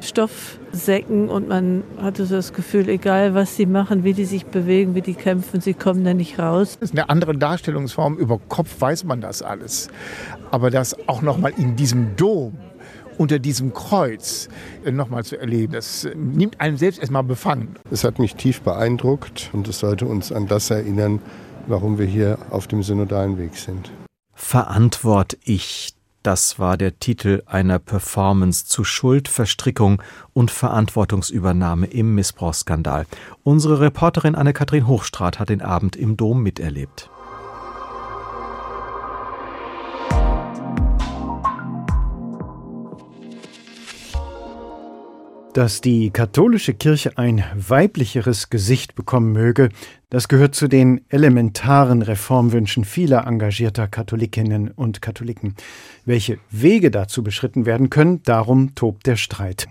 Stoffsäcken 0.00 1.28
und 1.28 1.48
man 1.48 1.82
hatte 2.00 2.26
so 2.26 2.36
das 2.36 2.52
Gefühl, 2.52 2.88
egal 2.88 3.34
was 3.34 3.56
sie 3.56 3.66
machen, 3.66 4.04
wie 4.04 4.12
die 4.12 4.24
sich 4.24 4.46
bewegen, 4.46 4.94
wie 4.94 5.02
die 5.02 5.14
kämpfen, 5.14 5.60
sie 5.60 5.74
kommen 5.74 6.04
da 6.04 6.14
nicht 6.14 6.38
raus. 6.38 6.76
Das 6.80 6.90
ist 6.90 6.98
eine 6.98 7.08
andere 7.10 7.36
Darstellungsform. 7.36 8.16
Über 8.16 8.38
Kopf 8.38 8.80
weiß 8.80 9.04
man 9.04 9.20
das 9.20 9.42
alles. 9.42 9.88
Aber 10.50 10.70
das 10.70 10.96
auch 11.08 11.22
noch 11.22 11.38
mal 11.38 11.52
in 11.56 11.76
diesem 11.76 12.16
Dom 12.16 12.58
unter 13.18 13.38
diesem 13.38 13.74
Kreuz 13.74 14.48
äh, 14.84 14.92
nochmal 14.92 15.24
zu 15.24 15.38
erleben. 15.38 15.72
Das 15.72 16.04
äh, 16.04 16.14
nimmt 16.14 16.60
einem 16.60 16.76
selbst 16.76 17.00
erstmal 17.00 17.24
befangen. 17.24 17.74
Es 17.90 18.04
hat 18.04 18.18
mich 18.18 18.36
tief 18.36 18.62
beeindruckt 18.62 19.50
und 19.52 19.68
es 19.68 19.80
sollte 19.80 20.06
uns 20.06 20.32
an 20.32 20.46
das 20.46 20.70
erinnern, 20.70 21.20
warum 21.66 21.98
wir 21.98 22.06
hier 22.06 22.38
auf 22.50 22.66
dem 22.66 22.82
synodalen 22.82 23.36
Weg 23.38 23.56
sind. 23.56 23.90
Verantwort 24.34 25.36
ich. 25.42 25.97
Das 26.28 26.58
war 26.58 26.76
der 26.76 26.98
Titel 26.98 27.42
einer 27.46 27.78
Performance 27.78 28.66
zu 28.66 28.84
Schuldverstrickung 28.84 30.02
und 30.34 30.50
Verantwortungsübernahme 30.50 31.86
im 31.86 32.14
Missbrauchsskandal. 32.14 33.06
Unsere 33.44 33.80
Reporterin 33.80 34.34
Anne-Kathrin 34.34 34.86
Hochstrat 34.86 35.38
hat 35.38 35.48
den 35.48 35.62
Abend 35.62 35.96
im 35.96 36.18
Dom 36.18 36.42
miterlebt. 36.42 37.08
Dass 45.54 45.80
die 45.80 46.10
katholische 46.10 46.74
Kirche 46.74 47.16
ein 47.16 47.42
weiblicheres 47.54 48.50
Gesicht 48.50 48.94
bekommen 48.94 49.32
möge, 49.32 49.70
das 50.10 50.28
gehört 50.28 50.54
zu 50.54 50.68
den 50.68 51.02
elementaren 51.10 52.00
Reformwünschen 52.00 52.84
vieler 52.84 53.26
engagierter 53.26 53.88
Katholikinnen 53.88 54.70
und 54.70 55.02
Katholiken. 55.02 55.54
Welche 56.06 56.38
Wege 56.50 56.90
dazu 56.90 57.22
beschritten 57.22 57.66
werden 57.66 57.90
können, 57.90 58.22
darum 58.22 58.74
tobt 58.74 59.06
der 59.06 59.16
Streit. 59.16 59.68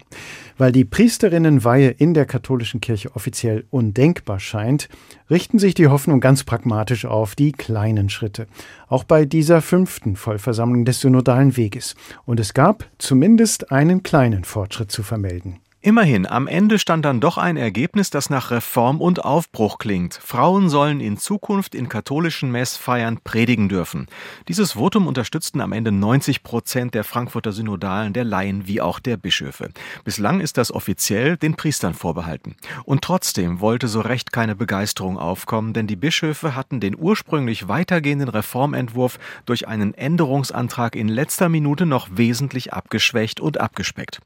Weil 0.56 0.72
die 0.72 0.86
Priesterinnenweihe 0.86 1.90
in 1.90 2.14
der 2.14 2.26
katholischen 2.26 2.82
Kirche 2.82 3.16
offiziell 3.16 3.66
undenkbar 3.72 4.40
scheint, 4.40 4.90
richten 5.28 5.58
sich 5.58 5.74
die 5.74 5.88
Hoffnung 5.88 6.20
ganz 6.20 6.44
pragmatisch 6.44 7.06
auf 7.06 7.34
die 7.34 7.52
kleinen 7.52 8.10
Schritte. 8.10 8.46
Auch 8.88 9.06
bei 9.06 9.26
dieser 9.26 9.62
fünften 9.62 10.16
Vollversammlung 10.16 10.86
des 10.86 11.02
synodalen 11.02 11.58
Weges. 11.58 11.96
Und 12.26 12.40
es 12.40 12.54
gab 12.54 12.86
zumindest 13.00 13.72
einen 13.72 14.04
kleinen 14.04 14.44
Fortschritt 14.44 14.92
zu 14.92 15.02
vermelden. 15.02 15.58
Immerhin, 15.88 16.28
am 16.28 16.48
Ende 16.48 16.80
stand 16.80 17.06
dann 17.06 17.22
doch 17.22 17.38
ein 17.38 17.56
Ergebnis, 17.56 18.10
das 18.10 18.30
nach 18.30 18.52
Reform 18.52 19.00
und 19.00 19.24
Aufbruch 19.24 19.78
klingt. 19.78 20.16
Frauen 20.16 20.68
sollen 20.68 21.00
in 21.00 21.16
Zukunft 21.16 21.74
in 21.74 21.88
katholischen 21.88 22.52
Messfeiern 22.52 23.20
predigen 23.24 23.70
dürfen. 23.70 24.08
Dieses 24.50 24.74
Votum 24.74 25.08
unterstützten 25.08 25.62
am 25.62 25.72
Ende 25.72 25.94
90 25.94 26.44
Prozent 26.44 26.94
der 26.94 27.06
Frankfurter 27.06 27.54
Synodalen, 27.54 28.12
der 28.12 28.26
Laien 28.26 28.68
wie 28.68 28.82
auch 28.82 29.00
der 29.00 29.16
Bischöfe. 29.16 29.70
Bislang 30.04 30.42
ist 30.42 30.58
das 30.58 30.74
offiziell 30.74 31.38
den 31.38 31.56
Priestern 31.56 31.94
vorbehalten. 31.94 32.58
Und 32.84 33.02
trotzdem 33.02 33.62
wollte 33.62 33.88
so 33.88 34.02
recht 34.02 34.34
keine 34.34 34.58
Begeisterung 34.58 35.18
aufkommen, 35.18 35.72
denn 35.72 35.88
die 35.88 35.96
Bischöfe 35.96 36.54
hatten 36.54 36.82
den 36.82 36.98
ursprünglich 37.00 37.70
weitergehenden 37.70 38.28
Reformentwurf 38.28 39.20
durch 39.46 39.70
einen 39.70 39.94
Änderungsantrag 39.94 40.98
in 40.98 41.08
letzter 41.08 41.48
Minute 41.48 41.86
noch 41.86 42.10
wesentlich 42.12 42.74
abgeschwächt 42.74 43.40
und 43.40 43.62
abgespeckt. 43.62 44.20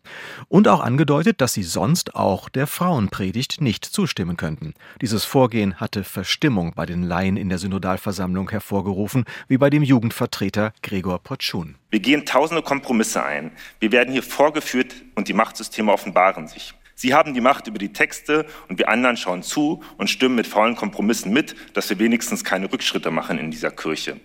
Und 0.47 0.67
auch 0.67 0.81
angedeutet, 0.81 1.39
dass 1.39 1.50
sie 1.53 1.63
sonst 1.63 2.15
auch 2.15 2.49
der 2.49 2.67
Frauenpredigt 2.67 3.61
nicht 3.61 3.85
zustimmen 3.85 4.37
könnten. 4.37 4.73
Dieses 5.01 5.25
Vorgehen 5.25 5.79
hatte 5.79 6.03
Verstimmung 6.03 6.73
bei 6.75 6.85
den 6.85 7.03
Laien 7.03 7.37
in 7.37 7.49
der 7.49 7.57
Synodalversammlung 7.57 8.49
hervorgerufen, 8.49 9.25
wie 9.47 9.57
bei 9.57 9.69
dem 9.69 9.83
Jugendvertreter 9.83 10.73
Gregor 10.81 11.19
Potschun. 11.19 11.75
Wir 11.89 11.99
gehen 11.99 12.25
tausende 12.25 12.61
Kompromisse 12.61 13.23
ein. 13.23 13.51
Wir 13.79 13.91
werden 13.91 14.13
hier 14.13 14.23
vorgeführt 14.23 14.93
und 15.15 15.27
die 15.27 15.33
Machtsysteme 15.33 15.91
offenbaren 15.91 16.47
sich. 16.47 16.73
Sie 16.95 17.15
haben 17.15 17.33
die 17.33 17.41
Macht 17.41 17.65
über 17.65 17.79
die 17.79 17.93
Texte 17.93 18.45
und 18.69 18.77
wir 18.77 18.87
anderen 18.87 19.17
schauen 19.17 19.41
zu 19.41 19.83
und 19.97 20.09
stimmen 20.09 20.35
mit 20.35 20.45
faulen 20.45 20.75
Kompromissen 20.75 21.33
mit, 21.33 21.55
dass 21.73 21.89
wir 21.89 21.97
wenigstens 21.97 22.43
keine 22.43 22.71
Rückschritte 22.71 23.09
machen 23.09 23.39
in 23.39 23.49
dieser 23.49 23.71
Kirche. 23.71 24.19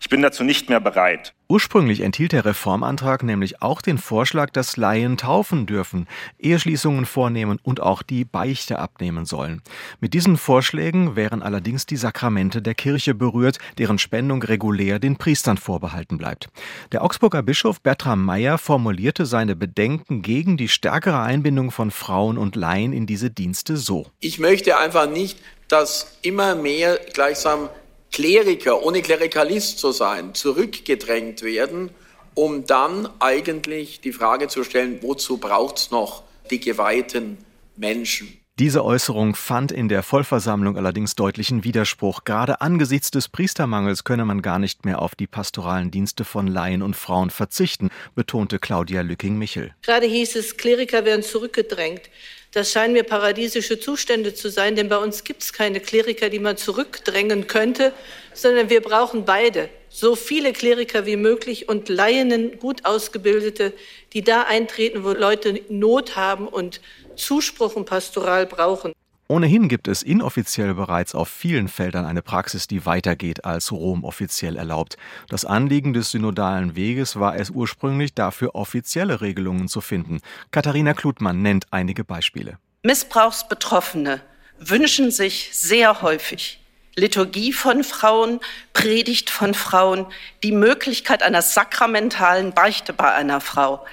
Ich 0.00 0.08
bin 0.08 0.22
dazu 0.22 0.44
nicht 0.44 0.68
mehr 0.68 0.80
bereit. 0.80 1.34
Ursprünglich 1.48 2.02
enthielt 2.02 2.32
der 2.32 2.44
Reformantrag 2.44 3.22
nämlich 3.22 3.62
auch 3.62 3.80
den 3.80 3.96
Vorschlag, 3.96 4.50
dass 4.50 4.76
Laien 4.76 5.16
taufen 5.16 5.64
dürfen, 5.64 6.06
Eheschließungen 6.38 7.06
vornehmen 7.06 7.58
und 7.62 7.80
auch 7.80 8.02
die 8.02 8.26
Beichte 8.26 8.78
abnehmen 8.78 9.24
sollen. 9.24 9.62
Mit 9.98 10.12
diesen 10.12 10.36
Vorschlägen 10.36 11.16
wären 11.16 11.42
allerdings 11.42 11.86
die 11.86 11.96
Sakramente 11.96 12.60
der 12.60 12.74
Kirche 12.74 13.14
berührt, 13.14 13.58
deren 13.78 13.98
Spendung 13.98 14.42
regulär 14.42 14.98
den 14.98 15.16
Priestern 15.16 15.56
vorbehalten 15.56 16.18
bleibt. 16.18 16.48
Der 16.92 17.02
Augsburger 17.02 17.42
Bischof 17.42 17.80
Bertram 17.80 18.24
Meyer 18.24 18.58
formulierte 18.58 19.24
seine 19.24 19.56
Bedenken 19.56 20.20
gegen 20.20 20.58
die 20.58 20.68
stärkere 20.68 21.20
Einbindung 21.20 21.70
von 21.70 21.90
Frauen 21.90 22.36
und 22.36 22.56
Laien 22.56 22.92
in 22.92 23.06
diese 23.06 23.30
Dienste 23.30 23.78
so. 23.78 24.06
Ich 24.20 24.38
möchte 24.38 24.76
einfach 24.76 25.08
nicht, 25.08 25.38
dass 25.68 26.18
immer 26.22 26.54
mehr 26.54 26.98
gleichsam 27.14 27.70
Kleriker, 28.12 28.82
ohne 28.82 29.02
Klerikalist 29.02 29.78
zu 29.78 29.92
sein, 29.92 30.34
zurückgedrängt 30.34 31.42
werden, 31.42 31.90
um 32.34 32.66
dann 32.66 33.08
eigentlich 33.20 34.00
die 34.00 34.12
Frage 34.12 34.48
zu 34.48 34.64
stellen, 34.64 34.98
wozu 35.02 35.38
braucht 35.38 35.78
es 35.78 35.90
noch 35.90 36.22
die 36.50 36.60
geweihten 36.60 37.38
Menschen? 37.76 38.38
Diese 38.58 38.84
Äußerung 38.84 39.36
fand 39.36 39.70
in 39.70 39.88
der 39.88 40.02
Vollversammlung 40.02 40.76
allerdings 40.76 41.14
deutlichen 41.14 41.62
Widerspruch. 41.62 42.24
Gerade 42.24 42.60
angesichts 42.60 43.12
des 43.12 43.28
Priestermangels 43.28 44.02
könne 44.02 44.24
man 44.24 44.42
gar 44.42 44.58
nicht 44.58 44.84
mehr 44.84 45.00
auf 45.00 45.14
die 45.14 45.28
pastoralen 45.28 45.92
Dienste 45.92 46.24
von 46.24 46.48
Laien 46.48 46.82
und 46.82 46.96
Frauen 46.96 47.30
verzichten, 47.30 47.90
betonte 48.16 48.58
Claudia 48.58 49.02
Lücking-Michel. 49.02 49.76
Gerade 49.82 50.06
hieß 50.06 50.34
es, 50.34 50.56
Kleriker 50.56 51.04
werden 51.04 51.22
zurückgedrängt. 51.22 52.10
Das 52.52 52.72
scheinen 52.72 52.94
mir 52.94 53.04
paradiesische 53.04 53.78
Zustände 53.78 54.32
zu 54.32 54.48
sein, 54.48 54.74
denn 54.74 54.88
bei 54.88 54.96
uns 54.96 55.22
gibt 55.24 55.42
es 55.42 55.52
keine 55.52 55.80
Kleriker, 55.80 56.30
die 56.30 56.38
man 56.38 56.56
zurückdrängen 56.56 57.46
könnte, 57.46 57.92
sondern 58.32 58.70
wir 58.70 58.80
brauchen 58.80 59.26
beide. 59.26 59.68
So 59.90 60.16
viele 60.16 60.52
Kleriker 60.52 61.04
wie 61.04 61.16
möglich 61.16 61.68
und 61.68 61.90
Laienen, 61.90 62.58
gut 62.58 62.86
ausgebildete, 62.86 63.74
die 64.14 64.22
da 64.22 64.42
eintreten, 64.42 65.04
wo 65.04 65.10
Leute 65.10 65.60
Not 65.68 66.16
haben 66.16 66.48
und 66.48 66.80
Zuspruch 67.16 67.76
und 67.76 67.84
Pastoral 67.84 68.46
brauchen. 68.46 68.92
Ohnehin 69.30 69.68
gibt 69.68 69.88
es 69.88 70.02
inoffiziell 70.02 70.72
bereits 70.72 71.14
auf 71.14 71.28
vielen 71.28 71.68
Feldern 71.68 72.06
eine 72.06 72.22
Praxis, 72.22 72.66
die 72.66 72.86
weitergeht 72.86 73.44
als 73.44 73.70
Rom 73.70 74.02
offiziell 74.02 74.56
erlaubt. 74.56 74.96
Das 75.28 75.44
Anliegen 75.44 75.92
des 75.92 76.12
synodalen 76.12 76.76
Weges 76.76 77.16
war 77.16 77.36
es 77.36 77.50
ursprünglich, 77.50 78.14
dafür 78.14 78.54
offizielle 78.54 79.20
Regelungen 79.20 79.68
zu 79.68 79.82
finden. 79.82 80.22
Katharina 80.50 80.94
Klutmann 80.94 81.42
nennt 81.42 81.66
einige 81.70 82.04
Beispiele. 82.04 82.56
Missbrauchsbetroffene 82.84 84.22
wünschen 84.58 85.10
sich 85.10 85.50
sehr 85.52 86.00
häufig 86.00 86.60
Liturgie 86.96 87.52
von 87.52 87.84
Frauen, 87.84 88.40
Predigt 88.72 89.28
von 89.28 89.52
Frauen, 89.52 90.06
die 90.42 90.52
Möglichkeit 90.52 91.22
einer 91.22 91.42
sakramentalen 91.42 92.54
Beichte 92.54 92.94
bei 92.94 93.12
einer 93.12 93.42
Frau. 93.42 93.84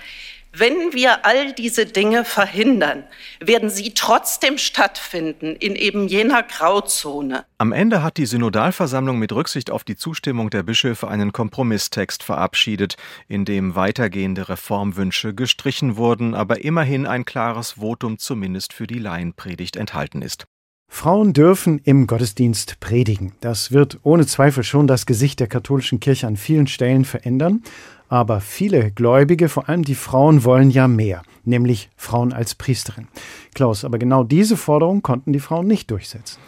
Wenn 0.57 0.93
wir 0.93 1.25
all 1.25 1.51
diese 1.51 1.85
Dinge 1.85 2.23
verhindern, 2.23 3.03
werden 3.41 3.69
sie 3.69 3.93
trotzdem 3.93 4.57
stattfinden 4.57 5.53
in 5.57 5.75
eben 5.75 6.07
jener 6.07 6.43
Grauzone. 6.43 7.43
Am 7.57 7.73
Ende 7.73 8.03
hat 8.03 8.15
die 8.15 8.25
Synodalversammlung 8.25 9.19
mit 9.19 9.33
Rücksicht 9.33 9.69
auf 9.69 9.83
die 9.83 9.97
Zustimmung 9.97 10.49
der 10.49 10.63
Bischöfe 10.63 11.09
einen 11.09 11.33
Kompromisstext 11.33 12.23
verabschiedet, 12.23 12.95
in 13.27 13.43
dem 13.43 13.75
weitergehende 13.75 14.47
Reformwünsche 14.47 15.33
gestrichen 15.33 15.97
wurden, 15.97 16.33
aber 16.33 16.63
immerhin 16.63 17.05
ein 17.05 17.25
klares 17.25 17.71
Votum 17.71 18.17
zumindest 18.17 18.71
für 18.71 18.87
die 18.87 18.99
Laienpredigt 18.99 19.75
enthalten 19.75 20.21
ist. 20.21 20.45
Frauen 20.95 21.33
dürfen 21.33 21.81
im 21.83 22.07
Gottesdienst 22.07 22.79
predigen. 22.79 23.33
Das 23.41 23.73
wird 23.73 23.99
ohne 24.03 24.25
Zweifel 24.25 24.63
schon 24.63 24.87
das 24.87 25.05
Gesicht 25.05 25.41
der 25.41 25.47
katholischen 25.47 25.99
Kirche 25.99 26.25
an 26.25 26.37
vielen 26.37 26.67
Stellen 26.67 27.03
verändern. 27.03 27.63
Aber 28.07 28.39
viele 28.39 28.91
Gläubige, 28.91 29.49
vor 29.49 29.67
allem 29.67 29.83
die 29.83 29.93
Frauen, 29.93 30.45
wollen 30.45 30.71
ja 30.71 30.87
mehr, 30.87 31.21
nämlich 31.43 31.89
Frauen 31.97 32.31
als 32.31 32.55
Priesterin. 32.55 33.09
Klaus, 33.53 33.83
aber 33.83 33.97
genau 33.97 34.23
diese 34.23 34.55
Forderung 34.55 35.01
konnten 35.01 35.33
die 35.33 35.41
Frauen 35.41 35.67
nicht 35.67 35.91
durchsetzen. 35.91 36.39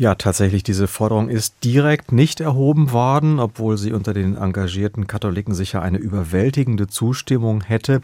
Ja, 0.00 0.14
tatsächlich, 0.14 0.62
diese 0.62 0.88
Forderung 0.88 1.28
ist 1.28 1.62
direkt 1.62 2.10
nicht 2.10 2.40
erhoben 2.40 2.90
worden, 2.90 3.38
obwohl 3.38 3.76
sie 3.76 3.92
unter 3.92 4.14
den 4.14 4.34
engagierten 4.34 5.06
Katholiken 5.06 5.52
sicher 5.52 5.82
eine 5.82 5.98
überwältigende 5.98 6.86
Zustimmung 6.86 7.60
hätte. 7.60 8.00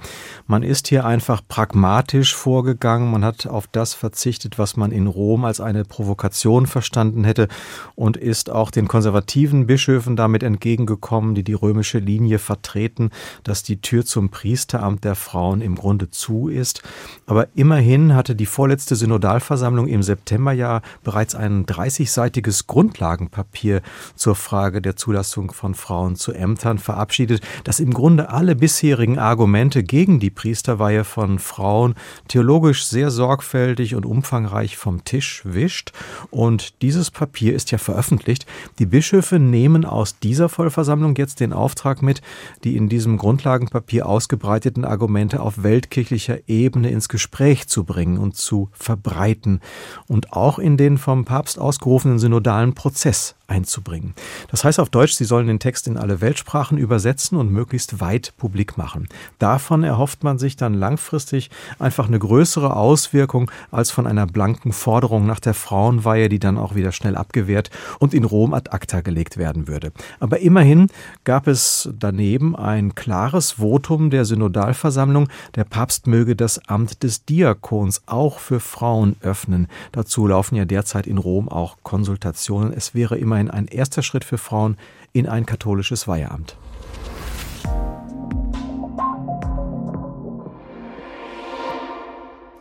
Man 0.46 0.62
ist 0.62 0.88
hier 0.88 1.06
einfach 1.06 1.40
pragmatisch 1.48 2.34
vorgegangen. 2.34 3.10
Man 3.10 3.24
hat 3.24 3.46
auf 3.46 3.66
das 3.66 3.94
verzichtet, 3.94 4.58
was 4.58 4.76
man 4.76 4.92
in 4.92 5.06
Rom 5.06 5.46
als 5.46 5.58
eine 5.58 5.86
Provokation 5.86 6.66
verstanden 6.66 7.24
hätte 7.24 7.48
und 7.94 8.18
ist 8.18 8.50
auch 8.50 8.70
den 8.70 8.88
konservativen 8.88 9.66
Bischöfen 9.66 10.16
damit 10.16 10.42
entgegengekommen, 10.42 11.34
die 11.34 11.44
die 11.44 11.54
römische 11.54 11.98
Linie 11.98 12.38
vertreten, 12.38 13.08
dass 13.42 13.62
die 13.62 13.80
Tür 13.80 14.04
zum 14.04 14.28
Priesteramt 14.28 15.02
der 15.02 15.14
Frauen 15.14 15.62
im 15.62 15.76
Grunde 15.76 16.10
zu 16.10 16.48
ist. 16.48 16.82
Aber 17.24 17.48
immerhin 17.54 18.14
hatte 18.14 18.36
die 18.36 18.44
vorletzte 18.44 18.96
Synodalversammlung 18.96 19.88
im 19.88 20.02
Septemberjahr 20.02 20.82
bereits 21.02 21.34
einen 21.34 21.64
30-seitiges 21.87 22.66
Grundlagenpapier 22.66 23.83
zur 24.14 24.35
Frage 24.35 24.83
der 24.83 24.97
Zulassung 24.97 25.52
von 25.52 25.75
Frauen 25.75 26.16
zu 26.16 26.33
Ämtern 26.33 26.78
verabschiedet, 26.78 27.40
das 27.64 27.81
im 27.81 27.93
Grunde 27.93 28.31
alle 28.31 28.57
bisherigen 28.57 29.19
Argumente 29.19 29.83
gegen 29.83 30.19
die 30.19 30.31
Priesterweihe 30.31 31.05
von 31.05 31.38
Frauen 31.38 31.95
theologisch 32.28 32.87
sehr 32.87 33.11
sorgfältig 33.11 33.95
und 33.95 34.05
umfangreich 34.05 34.76
vom 34.76 35.05
Tisch 35.05 35.43
wischt. 35.45 35.93
Und 36.31 36.83
dieses 36.83 37.11
Papier 37.11 37.55
ist 37.55 37.71
ja 37.71 37.78
veröffentlicht. 37.78 38.47
Die 38.78 38.87
Bischöfe 38.87 39.38
nehmen 39.38 39.85
aus 39.85 40.19
dieser 40.19 40.49
Vollversammlung 40.49 41.14
jetzt 41.16 41.40
den 41.40 41.52
Auftrag 41.52 42.02
mit, 42.02 42.21
die 42.64 42.76
in 42.76 42.88
diesem 42.88 43.16
Grundlagenpapier 43.16 44.07
ausgebreiteten 44.07 44.85
Argumente 44.85 45.40
auf 45.40 45.62
weltkirchlicher 45.62 46.38
Ebene 46.49 46.90
ins 46.90 47.09
Gespräch 47.09 47.69
zu 47.69 47.85
bringen 47.85 48.19
und 48.19 48.37
zu 48.37 48.71
verbreiten 48.73 49.61
und 50.09 50.33
auch 50.33 50.59
in 50.59 50.76
den 50.76 50.99
vom 50.99 51.25
Papst 51.25 51.59
aus 51.59 51.75
ausgerufenen 51.76 52.18
synodalen 52.18 52.73
Prozess 52.73 53.35
einzubringen. 53.49 54.14
Das 54.50 54.64
heißt 54.64 54.80
auf 54.80 54.90
Deutsch, 54.90 55.12
sie 55.12 55.25
sollen 55.25 55.47
den 55.47 55.61
Text 55.61 55.87
in 55.87 55.97
alle 55.97 56.21
Weltsprachen 56.21 56.78
übersetzen 56.78 57.38
und 57.38 57.52
möglichst 57.52 58.00
weit 58.00 58.33
publik 58.37 58.76
machen. 58.76 59.09
Davon 59.38 59.85
erhofft 59.85 60.25
man 60.25 60.38
sich 60.38 60.56
dann 60.56 60.75
langfristig 60.75 61.50
einfach 61.78 62.09
eine 62.09 62.18
größere 62.18 62.75
Auswirkung 62.75 63.50
als 63.71 63.90
von 63.90 64.06
einer 64.06 64.26
blanken 64.26 64.73
Forderung 64.73 65.26
nach 65.26 65.38
der 65.38 65.54
Frauenweihe, 65.54 66.28
die 66.28 66.40
dann 66.40 66.59
auch 66.59 66.75
wieder 66.75 66.90
schnell 66.90 67.16
abgewehrt 67.16 67.71
und 68.00 68.14
in 68.14 68.25
Rom 68.25 68.52
ad 68.52 68.71
acta 68.71 69.00
gelegt 69.00 69.37
werden 69.37 69.68
würde. 69.68 69.92
Aber 70.18 70.40
immerhin 70.40 70.88
gab 71.25 71.47
es 71.47 71.88
daneben 71.97 72.56
ein 72.56 72.95
klares 72.95 73.52
Votum 73.52 74.11
der 74.11 74.25
Synodalversammlung, 74.25 75.28
der 75.54 75.64
Papst 75.64 76.09
möge 76.09 76.35
das 76.35 76.68
Amt 76.68 77.04
des 77.04 77.25
Diakons 77.25 78.02
auch 78.06 78.40
für 78.40 78.59
Frauen 78.59 79.14
öffnen. 79.20 79.68
Dazu 79.92 80.27
laufen 80.27 80.57
ja 80.57 80.64
derzeit 80.64 81.07
in 81.07 81.18
Rom 81.18 81.48
auch 81.57 81.79
Konsultationen. 81.83 82.73
Es 82.73 82.95
wäre 82.95 83.16
immer 83.16 83.37
immerhin 83.37 83.51
ein 83.51 83.66
erster 83.66 84.03
Schritt 84.03 84.25
für 84.25 84.38
Frauen 84.38 84.77
in 85.12 85.27
ein 85.29 85.47
katholisches 85.47 86.09
Weiheamt. 86.09 86.57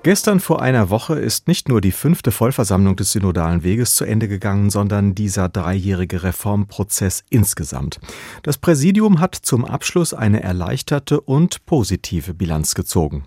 Gestern 0.04 0.40
vor 0.40 0.62
einer 0.62 0.92
Woche 0.92 1.16
ist 1.16 1.48
nicht 1.48 1.68
nur 1.68 1.82
die 1.82 1.92
fünfte 1.92 2.32
Vollversammlung 2.32 2.96
des 2.96 3.12
Synodalen 3.12 3.64
Weges 3.64 3.96
zu 3.96 4.06
Ende 4.06 4.28
gegangen, 4.28 4.70
sondern 4.70 5.16
dieser 5.16 5.50
dreijährige 5.50 6.22
Reformprozess 6.22 7.24
insgesamt. 7.32 8.00
Das 8.44 8.60
Präsidium 8.60 9.20
hat 9.20 9.34
zum 9.34 9.66
Abschluss 9.66 10.14
eine 10.14 10.44
erleichterte 10.44 11.22
und 11.22 11.66
positive 11.66 12.36
Bilanz 12.36 12.76
gezogen. 12.76 13.26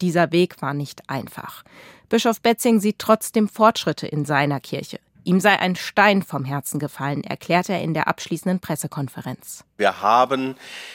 Dieser 0.00 0.32
Weg 0.32 0.62
war 0.62 0.72
nicht 0.72 1.10
einfach. 1.10 1.62
Bischof 2.08 2.40
Betzing 2.40 2.80
sieht 2.80 2.98
trotzdem 2.98 3.48
Fortschritte 3.48 4.06
in 4.06 4.24
seiner 4.24 4.60
Kirche. 4.60 4.98
Ihm 5.24 5.40
sei 5.40 5.58
ein 5.58 5.74
Stein 5.74 6.22
vom 6.22 6.44
Herzen 6.44 6.78
gefallen, 6.78 7.24
erklärte 7.24 7.72
er 7.72 7.82
in 7.82 7.94
der 7.94 8.08
abschließenden 8.08 8.60
Pressekonferenz. 8.60 9.64
Wir 9.78 10.02
haben 10.02 10.54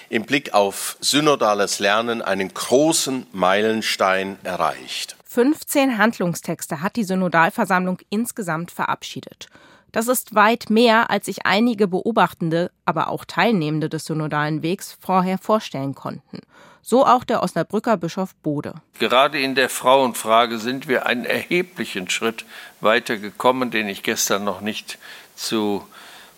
im 0.10 0.24
Blick 0.24 0.54
auf 0.54 0.98
synodales 1.00 1.80
Lernen 1.80 2.22
einen 2.22 2.54
großen 2.54 3.26
Meilenstein 3.32 4.38
erreicht. 4.44 5.18
15 5.26 5.98
Handlungstexte 5.98 6.82
hat 6.82 6.96
die 6.96 7.04
Synodalversammlung 7.04 8.00
insgesamt 8.10 8.72
verabschiedet. 8.72 9.48
Das 9.92 10.08
ist 10.08 10.36
weit 10.36 10.70
mehr, 10.70 11.10
als 11.10 11.26
sich 11.26 11.46
einige 11.46 11.88
Beobachtende, 11.88 12.72
aber 12.86 13.10
auch 13.10 13.26
Teilnehmende 13.26 13.90
des 13.90 14.06
synodalen 14.06 14.62
Wegs 14.62 14.98
vorher 15.00 15.38
vorstellen 15.38 15.96
konnten. 15.96 16.42
So 16.82 17.06
auch 17.06 17.24
der 17.24 17.44
Osnabrücker 17.44 17.98
Bischof 17.98 18.36
Bode. 18.36 18.76
Gerade 19.00 19.40
in 19.40 19.56
der 19.56 19.70
Frauenfrage 19.70 20.60
sind 20.60 20.88
wir 20.88 21.06
einen 21.06 21.26
erheblichen 21.26 22.10
Schritt 22.10 22.46
weitergekommen, 22.82 23.72
den 23.72 23.88
ich 23.88 24.04
gestern 24.04 24.44
noch 24.44 24.62
nicht 24.62 24.98
zu 25.36 25.84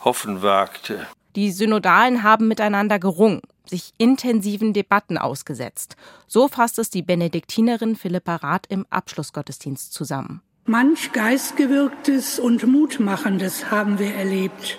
hoffen 0.03 0.41
wagte. 0.41 1.07
Die 1.35 1.51
Synodalen 1.51 2.23
haben 2.23 2.47
miteinander 2.47 2.99
gerungen, 2.99 3.41
sich 3.65 3.93
intensiven 3.97 4.73
Debatten 4.73 5.17
ausgesetzt. 5.17 5.95
So 6.27 6.47
fasst 6.47 6.79
es 6.79 6.89
die 6.89 7.01
Benediktinerin 7.03 7.95
Philippa 7.95 8.37
Rath 8.37 8.65
im 8.67 8.85
Abschlussgottesdienst 8.89 9.93
zusammen. 9.93 10.41
Manch 10.67 11.11
Geistgewirktes 11.11 12.37
und 12.37 12.67
Mutmachendes 12.67 13.71
haben 13.71 13.97
wir 13.97 14.13
erlebt, 14.13 14.77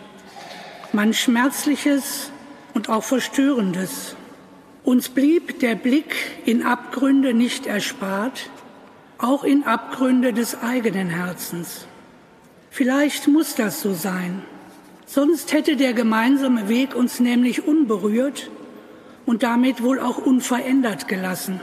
manch 0.92 1.18
Schmerzliches 1.18 2.30
und 2.72 2.88
auch 2.88 3.02
Verstörendes. 3.02 4.14
Uns 4.84 5.08
blieb 5.08 5.58
der 5.58 5.74
Blick 5.74 6.14
in 6.44 6.62
Abgründe 6.62 7.34
nicht 7.34 7.66
erspart, 7.66 8.48
auch 9.18 9.42
in 9.42 9.64
Abgründe 9.64 10.32
des 10.32 10.62
eigenen 10.62 11.10
Herzens. 11.10 11.88
Vielleicht 12.70 13.26
muss 13.26 13.56
das 13.56 13.82
so 13.82 13.92
sein, 13.92 14.42
sonst 15.04 15.52
hätte 15.52 15.74
der 15.74 15.94
gemeinsame 15.94 16.68
Weg 16.68 16.94
uns 16.94 17.18
nämlich 17.18 17.66
unberührt 17.66 18.50
und 19.26 19.42
damit 19.42 19.82
wohl 19.82 19.98
auch 19.98 20.18
unverändert 20.18 21.08
gelassen. 21.08 21.60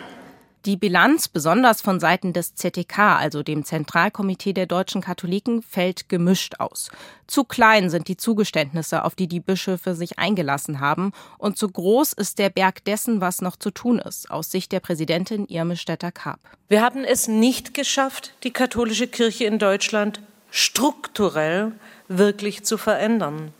Die 0.66 0.76
Bilanz, 0.76 1.30
besonders 1.30 1.82
von 1.82 2.02
Seiten 2.02 2.34
des 2.34 2.54
ZTK, 2.54 3.18
also 3.18 3.44
dem 3.44 3.64
Zentralkomitee 3.64 4.52
der 4.52 4.66
deutschen 4.66 5.00
Katholiken, 5.00 5.62
fällt 5.62 6.10
gemischt 6.10 6.56
aus. 6.60 6.92
Zu 7.28 7.46
klein 7.46 7.90
sind 7.90 8.10
die 8.10 8.18
Zugeständnisse, 8.18 9.06
auf 9.06 9.16
die 9.16 9.28
die 9.28 9.40
Bischöfe 9.40 9.96
sich 9.96 10.20
eingelassen 10.20 10.82
haben, 10.82 11.14
und 11.38 11.58
zu 11.58 11.70
groß 11.70 12.12
ist 12.12 12.40
der 12.40 12.50
Berg 12.50 12.84
dessen, 12.84 13.22
was 13.22 13.40
noch 13.40 13.56
zu 13.56 13.72
tun 13.72 14.00
ist, 14.00 14.30
aus 14.30 14.52
Sicht 14.52 14.74
der 14.74 14.82
Präsidentin 14.82 15.46
Irme 15.48 15.78
Stetter-Karp. 15.78 16.42
Wir 16.68 16.82
haben 16.82 17.06
es 17.06 17.30
nicht 17.30 17.74
geschafft, 17.74 18.34
die 18.44 18.52
katholische 18.52 19.08
Kirche 19.08 19.46
in 19.46 19.60
Deutschland 19.60 20.20
strukturell 20.52 21.72
wirklich 22.10 22.66
zu 22.66 22.78
verändern. 22.78 23.54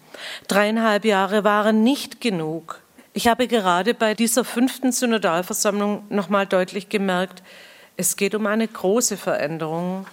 Dreieinhalb 0.50 1.06
Jahre 1.06 1.46
waren 1.46 1.82
nicht 1.82 2.20
genug. 2.20 2.82
Ich 3.14 3.28
habe 3.28 3.48
gerade 3.48 3.94
bei 3.94 4.14
dieser 4.14 4.46
fünften 4.46 4.92
Synodalversammlung 4.92 6.04
nochmal 6.10 6.46
deutlich 6.46 6.90
gemerkt, 6.90 7.44
es 7.98 8.16
geht 8.16 8.34
um 8.34 8.46
eine 8.46 8.68
große 8.68 9.18
Veränderung, 9.18 10.06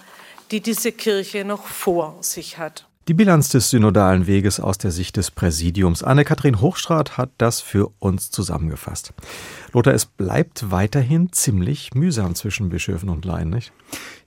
die 0.51 0.61
diese 0.61 0.91
Kirche 0.91 1.45
noch 1.45 1.65
vor 1.67 2.17
sich 2.21 2.57
hat. 2.57 2.85
Die 3.07 3.13
Bilanz 3.13 3.47
des 3.47 3.69
synodalen 3.69 4.27
Weges 4.27 4.59
aus 4.59 4.77
der 4.77 4.91
Sicht 4.91 5.15
des 5.15 5.31
Präsidiums. 5.31 6.03
Anne-Kathrin 6.03 6.59
Hochstrat 6.59 7.17
hat 7.17 7.29
das 7.37 7.61
für 7.61 7.93
uns 7.99 8.31
zusammengefasst. 8.31 9.13
Lothar, 9.71 9.93
es 9.93 10.05
bleibt 10.05 10.71
weiterhin 10.71 11.31
ziemlich 11.31 11.93
mühsam 11.93 12.35
zwischen 12.35 12.67
Bischöfen 12.67 13.07
und 13.07 13.23
Laien, 13.23 13.49
nicht? 13.49 13.71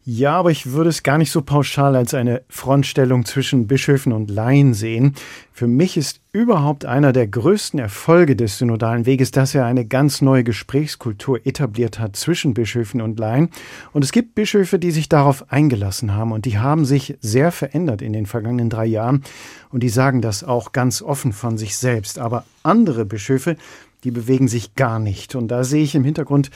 Ja, 0.05 0.39
aber 0.39 0.51
ich 0.51 0.73
würde 0.73 0.89
es 0.89 1.03
gar 1.03 1.19
nicht 1.19 1.31
so 1.31 1.43
pauschal 1.43 1.95
als 1.95 2.15
eine 2.15 2.41
Frontstellung 2.49 3.27
zwischen 3.27 3.67
Bischöfen 3.67 4.13
und 4.13 4.31
Laien 4.31 4.73
sehen. 4.73 5.15
Für 5.53 5.67
mich 5.67 5.99
ist 5.99 6.21
überhaupt 6.33 6.87
einer 6.87 7.13
der 7.13 7.27
größten 7.27 7.79
Erfolge 7.79 8.35
des 8.35 8.57
synodalen 8.57 9.05
Weges, 9.05 9.31
dass 9.31 9.55
er 9.55 9.67
eine 9.67 9.85
ganz 9.85 10.23
neue 10.23 10.43
Gesprächskultur 10.43 11.47
etabliert 11.47 11.99
hat 11.99 12.17
zwischen 12.17 12.55
Bischöfen 12.55 13.03
und 13.03 13.19
Laien. 13.19 13.51
Und 13.93 14.03
es 14.03 14.11
gibt 14.11 14.35
Bischöfe, 14.35 14.79
die 14.79 14.91
sich 14.91 15.11
darauf 15.11 15.53
eingelassen 15.53 16.15
haben 16.15 16.33
und 16.33 16.47
die 16.47 16.59
haben 16.59 16.87
sich 16.87 17.19
sehr 17.21 17.53
verändert 17.53 18.01
in 18.01 18.15
den 18.15 18.25
vergangenen 18.25 18.71
drei 18.71 18.87
Jahren 18.87 19.23
und 19.69 19.83
die 19.83 19.91
sagen 19.91 20.23
das 20.23 20.43
auch 20.43 20.73
ganz 20.73 21.03
offen 21.03 21.35
von 21.35 21.59
sich 21.59 21.77
selbst. 21.77 22.19
Aber 22.19 22.47
andere 22.63 23.05
Bischöfe, 23.05 23.57
die 24.05 24.11
bewegen 24.11 24.49
sich 24.49 24.75
gar 24.77 24.99
nicht. 24.99 25.35
Und 25.35 25.49
da 25.49 25.63
sehe 25.63 25.83
ich 25.83 25.95
im 25.95 26.05
Hintergrund 26.05 26.51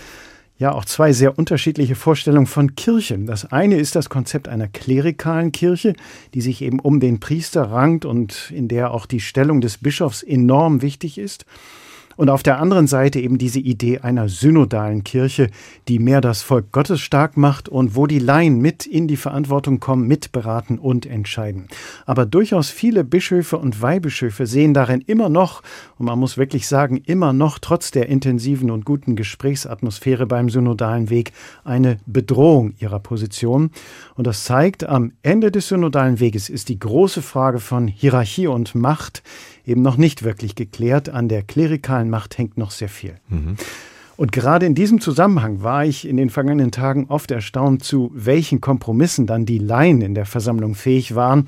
ja 0.58 0.72
auch 0.72 0.84
zwei 0.84 1.12
sehr 1.12 1.38
unterschiedliche 1.38 1.94
Vorstellungen 1.94 2.46
von 2.46 2.76
Kirche. 2.76 3.18
Das 3.18 3.50
eine 3.50 3.76
ist 3.76 3.96
das 3.96 4.08
Konzept 4.08 4.48
einer 4.48 4.68
klerikalen 4.68 5.52
Kirche, 5.52 5.94
die 6.32 6.40
sich 6.40 6.62
eben 6.62 6.78
um 6.78 7.00
den 7.00 7.20
Priester 7.20 7.70
rankt 7.70 8.04
und 8.04 8.52
in 8.54 8.68
der 8.68 8.92
auch 8.92 9.06
die 9.06 9.20
Stellung 9.20 9.60
des 9.60 9.78
Bischofs 9.78 10.22
enorm 10.22 10.82
wichtig 10.82 11.18
ist. 11.18 11.44
Und 12.16 12.30
auf 12.30 12.42
der 12.42 12.60
anderen 12.60 12.86
Seite 12.86 13.20
eben 13.20 13.38
diese 13.38 13.60
Idee 13.60 13.98
einer 13.98 14.28
synodalen 14.28 15.04
Kirche, 15.04 15.50
die 15.88 15.98
mehr 15.98 16.20
das 16.20 16.42
Volk 16.42 16.72
Gottes 16.72 17.00
stark 17.00 17.36
macht 17.36 17.68
und 17.68 17.96
wo 17.96 18.06
die 18.06 18.18
Laien 18.18 18.60
mit 18.60 18.86
in 18.86 19.08
die 19.08 19.16
Verantwortung 19.16 19.80
kommen, 19.80 20.06
mitberaten 20.06 20.78
und 20.78 21.06
entscheiden. 21.06 21.66
Aber 22.06 22.26
durchaus 22.26 22.70
viele 22.70 23.04
Bischöfe 23.04 23.58
und 23.58 23.82
Weihbischöfe 23.82 24.46
sehen 24.46 24.74
darin 24.74 25.00
immer 25.00 25.28
noch, 25.28 25.62
und 25.98 26.06
man 26.06 26.18
muss 26.18 26.38
wirklich 26.38 26.68
sagen, 26.68 26.98
immer 27.04 27.32
noch 27.32 27.58
trotz 27.58 27.90
der 27.90 28.08
intensiven 28.08 28.70
und 28.70 28.84
guten 28.84 29.16
Gesprächsatmosphäre 29.16 30.26
beim 30.26 30.50
synodalen 30.50 31.10
Weg 31.10 31.32
eine 31.64 31.98
Bedrohung 32.06 32.74
ihrer 32.78 33.00
Position. 33.00 33.70
Und 34.14 34.26
das 34.26 34.44
zeigt, 34.44 34.84
am 34.84 35.12
Ende 35.22 35.50
des 35.50 35.68
synodalen 35.68 36.20
Weges 36.20 36.48
ist 36.48 36.68
die 36.68 36.78
große 36.78 37.22
Frage 37.22 37.58
von 37.58 37.88
Hierarchie 37.88 38.46
und 38.46 38.74
Macht 38.74 39.22
eben 39.66 39.82
noch 39.82 39.96
nicht 39.96 40.22
wirklich 40.22 40.54
geklärt. 40.54 41.08
An 41.08 41.28
der 41.28 41.42
klerikalen 41.42 42.10
Macht 42.10 42.38
hängt 42.38 42.58
noch 42.58 42.70
sehr 42.70 42.88
viel. 42.88 43.16
Mhm. 43.28 43.56
Und 44.16 44.30
gerade 44.30 44.64
in 44.64 44.74
diesem 44.74 45.00
Zusammenhang 45.00 45.62
war 45.62 45.84
ich 45.84 46.06
in 46.06 46.16
den 46.16 46.30
vergangenen 46.30 46.70
Tagen 46.70 47.06
oft 47.08 47.30
erstaunt, 47.30 47.82
zu 47.82 48.12
welchen 48.14 48.60
Kompromissen 48.60 49.26
dann 49.26 49.44
die 49.44 49.58
Laien 49.58 50.02
in 50.02 50.14
der 50.14 50.26
Versammlung 50.26 50.74
fähig 50.76 51.16
waren, 51.16 51.46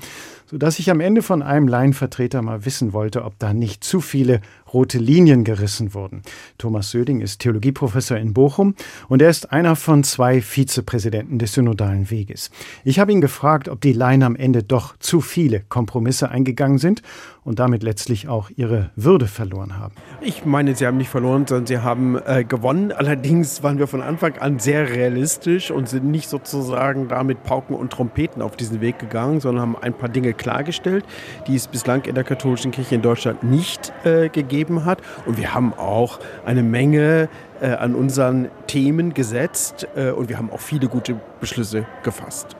sodass 0.49 0.79
ich 0.79 0.89
am 0.89 0.99
Ende 0.99 1.21
von 1.21 1.41
einem 1.41 1.67
Laienvertreter 1.67 2.41
mal 2.41 2.65
wissen 2.65 2.93
wollte, 2.93 3.23
ob 3.23 3.37
da 3.39 3.53
nicht 3.53 3.83
zu 3.83 4.01
viele 4.01 4.41
rote 4.73 4.97
Linien 4.97 5.43
gerissen 5.43 5.93
wurden. 5.93 6.21
Thomas 6.57 6.91
Söding 6.91 7.21
ist 7.21 7.39
Theologieprofessor 7.39 8.17
in 8.17 8.33
Bochum 8.33 8.75
und 9.07 9.21
er 9.21 9.29
ist 9.29 9.51
einer 9.51 9.75
von 9.75 10.03
zwei 10.03 10.41
Vizepräsidenten 10.41 11.39
des 11.39 11.53
Synodalen 11.53 12.09
Weges. 12.09 12.49
Ich 12.83 12.99
habe 12.99 13.11
ihn 13.11 13.21
gefragt, 13.21 13.69
ob 13.69 13.81
die 13.81 13.93
Laien 13.93 14.23
am 14.23 14.35
Ende 14.35 14.63
doch 14.63 14.97
zu 14.99 15.21
viele 15.21 15.61
Kompromisse 15.61 16.29
eingegangen 16.29 16.77
sind 16.77 17.01
und 17.47 17.59
damit 17.59 17.81
letztlich 17.81 18.27
auch 18.27 18.49
ihre 18.57 18.91
Würde 18.97 19.25
verloren 19.25 19.77
haben. 19.77 19.95
Ich 20.19 20.43
meine, 20.43 20.75
sie 20.75 20.85
haben 20.85 20.97
nicht 20.97 21.09
verloren, 21.09 21.47
sondern 21.47 21.65
sie 21.65 21.79
haben 21.79 22.19
äh, 22.25 22.43
gewonnen. 22.43 22.91
Allerdings 22.91 23.63
waren 23.63 23.79
wir 23.79 23.87
von 23.87 24.01
Anfang 24.01 24.37
an 24.37 24.59
sehr 24.59 24.89
realistisch 24.89 25.71
und 25.71 25.87
sind 25.87 26.05
nicht 26.05 26.27
sozusagen 26.27 27.07
da 27.07 27.23
mit 27.23 27.43
Pauken 27.43 27.73
und 27.73 27.93
Trompeten 27.93 28.41
auf 28.41 28.57
diesen 28.57 28.81
Weg 28.81 28.99
gegangen, 28.99 29.39
sondern 29.39 29.61
haben 29.61 29.77
ein 29.77 29.93
paar 29.93 30.09
Dinge 30.09 30.33
klargestellt, 30.37 31.05
die 31.47 31.55
es 31.55 31.67
bislang 31.67 32.05
in 32.05 32.15
der 32.15 32.23
katholischen 32.23 32.71
Kirche 32.71 32.95
in 32.95 33.01
Deutschland 33.01 33.43
nicht 33.43 33.91
äh, 34.03 34.29
gegeben 34.29 34.85
hat. 34.85 34.99
Und 35.25 35.37
wir 35.37 35.53
haben 35.53 35.73
auch 35.73 36.19
eine 36.45 36.63
Menge 36.63 37.29
äh, 37.61 37.71
an 37.71 37.95
unseren 37.95 38.49
Themen 38.67 39.13
gesetzt 39.13 39.87
äh, 39.95 40.11
und 40.11 40.29
wir 40.29 40.37
haben 40.37 40.51
auch 40.51 40.59
viele 40.59 40.87
gute 40.87 41.19
Beschlüsse 41.39 41.85
gefasst. 42.03 42.55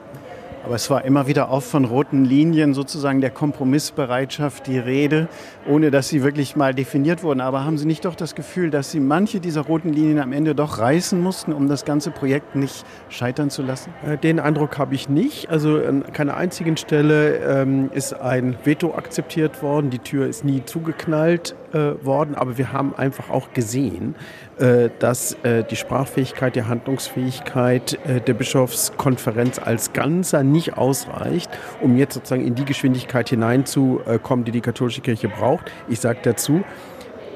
Aber 0.68 0.74
es 0.74 0.90
war 0.90 1.02
immer 1.06 1.26
wieder 1.26 1.50
auch 1.50 1.62
von 1.62 1.86
roten 1.86 2.26
Linien 2.26 2.74
sozusagen 2.74 3.22
der 3.22 3.30
Kompromissbereitschaft 3.30 4.66
die 4.66 4.78
Rede, 4.78 5.26
ohne 5.66 5.90
dass 5.90 6.10
sie 6.10 6.22
wirklich 6.22 6.56
mal 6.56 6.74
definiert 6.74 7.22
wurden. 7.22 7.40
Aber 7.40 7.64
haben 7.64 7.78
Sie 7.78 7.86
nicht 7.86 8.04
doch 8.04 8.14
das 8.14 8.34
Gefühl, 8.34 8.68
dass 8.68 8.90
Sie 8.90 9.00
manche 9.00 9.40
dieser 9.40 9.62
roten 9.62 9.94
Linien 9.94 10.18
am 10.18 10.30
Ende 10.34 10.54
doch 10.54 10.78
reißen 10.78 11.18
mussten, 11.18 11.54
um 11.54 11.68
das 11.68 11.86
ganze 11.86 12.10
Projekt 12.10 12.54
nicht 12.54 12.84
scheitern 13.08 13.48
zu 13.48 13.62
lassen? 13.62 13.94
Äh, 14.06 14.18
den 14.18 14.38
Eindruck 14.38 14.76
habe 14.76 14.94
ich 14.94 15.08
nicht. 15.08 15.48
Also 15.48 15.78
an 15.78 16.04
keiner 16.12 16.36
einzigen 16.36 16.76
Stelle 16.76 17.36
ähm, 17.36 17.88
ist 17.94 18.12
ein 18.12 18.58
Veto 18.62 18.94
akzeptiert 18.94 19.62
worden. 19.62 19.88
Die 19.88 20.00
Tür 20.00 20.26
ist 20.26 20.44
nie 20.44 20.62
zugeknallt 20.66 21.56
äh, 21.72 22.04
worden. 22.04 22.34
Aber 22.34 22.58
wir 22.58 22.72
haben 22.72 22.94
einfach 22.96 23.30
auch 23.30 23.52
gesehen, 23.52 24.14
äh, 24.58 24.90
dass 24.98 25.34
äh, 25.42 25.64
die 25.64 25.76
Sprachfähigkeit, 25.76 26.56
die 26.56 26.64
Handlungsfähigkeit 26.64 27.98
äh, 28.06 28.20
der 28.20 28.34
Bischofskonferenz 28.34 29.58
als 29.58 29.92
Ganzer 29.92 30.42
nicht 30.42 30.76
ausreicht, 30.76 31.50
um 31.80 31.96
jetzt 31.96 32.14
sozusagen 32.14 32.46
in 32.46 32.54
die 32.54 32.64
Geschwindigkeit 32.64 33.28
hineinzukommen, 33.28 34.44
die 34.44 34.52
die 34.52 34.60
katholische 34.60 35.00
Kirche 35.00 35.28
braucht. 35.28 35.70
Ich 35.88 36.00
sage 36.00 36.18
dazu, 36.22 36.62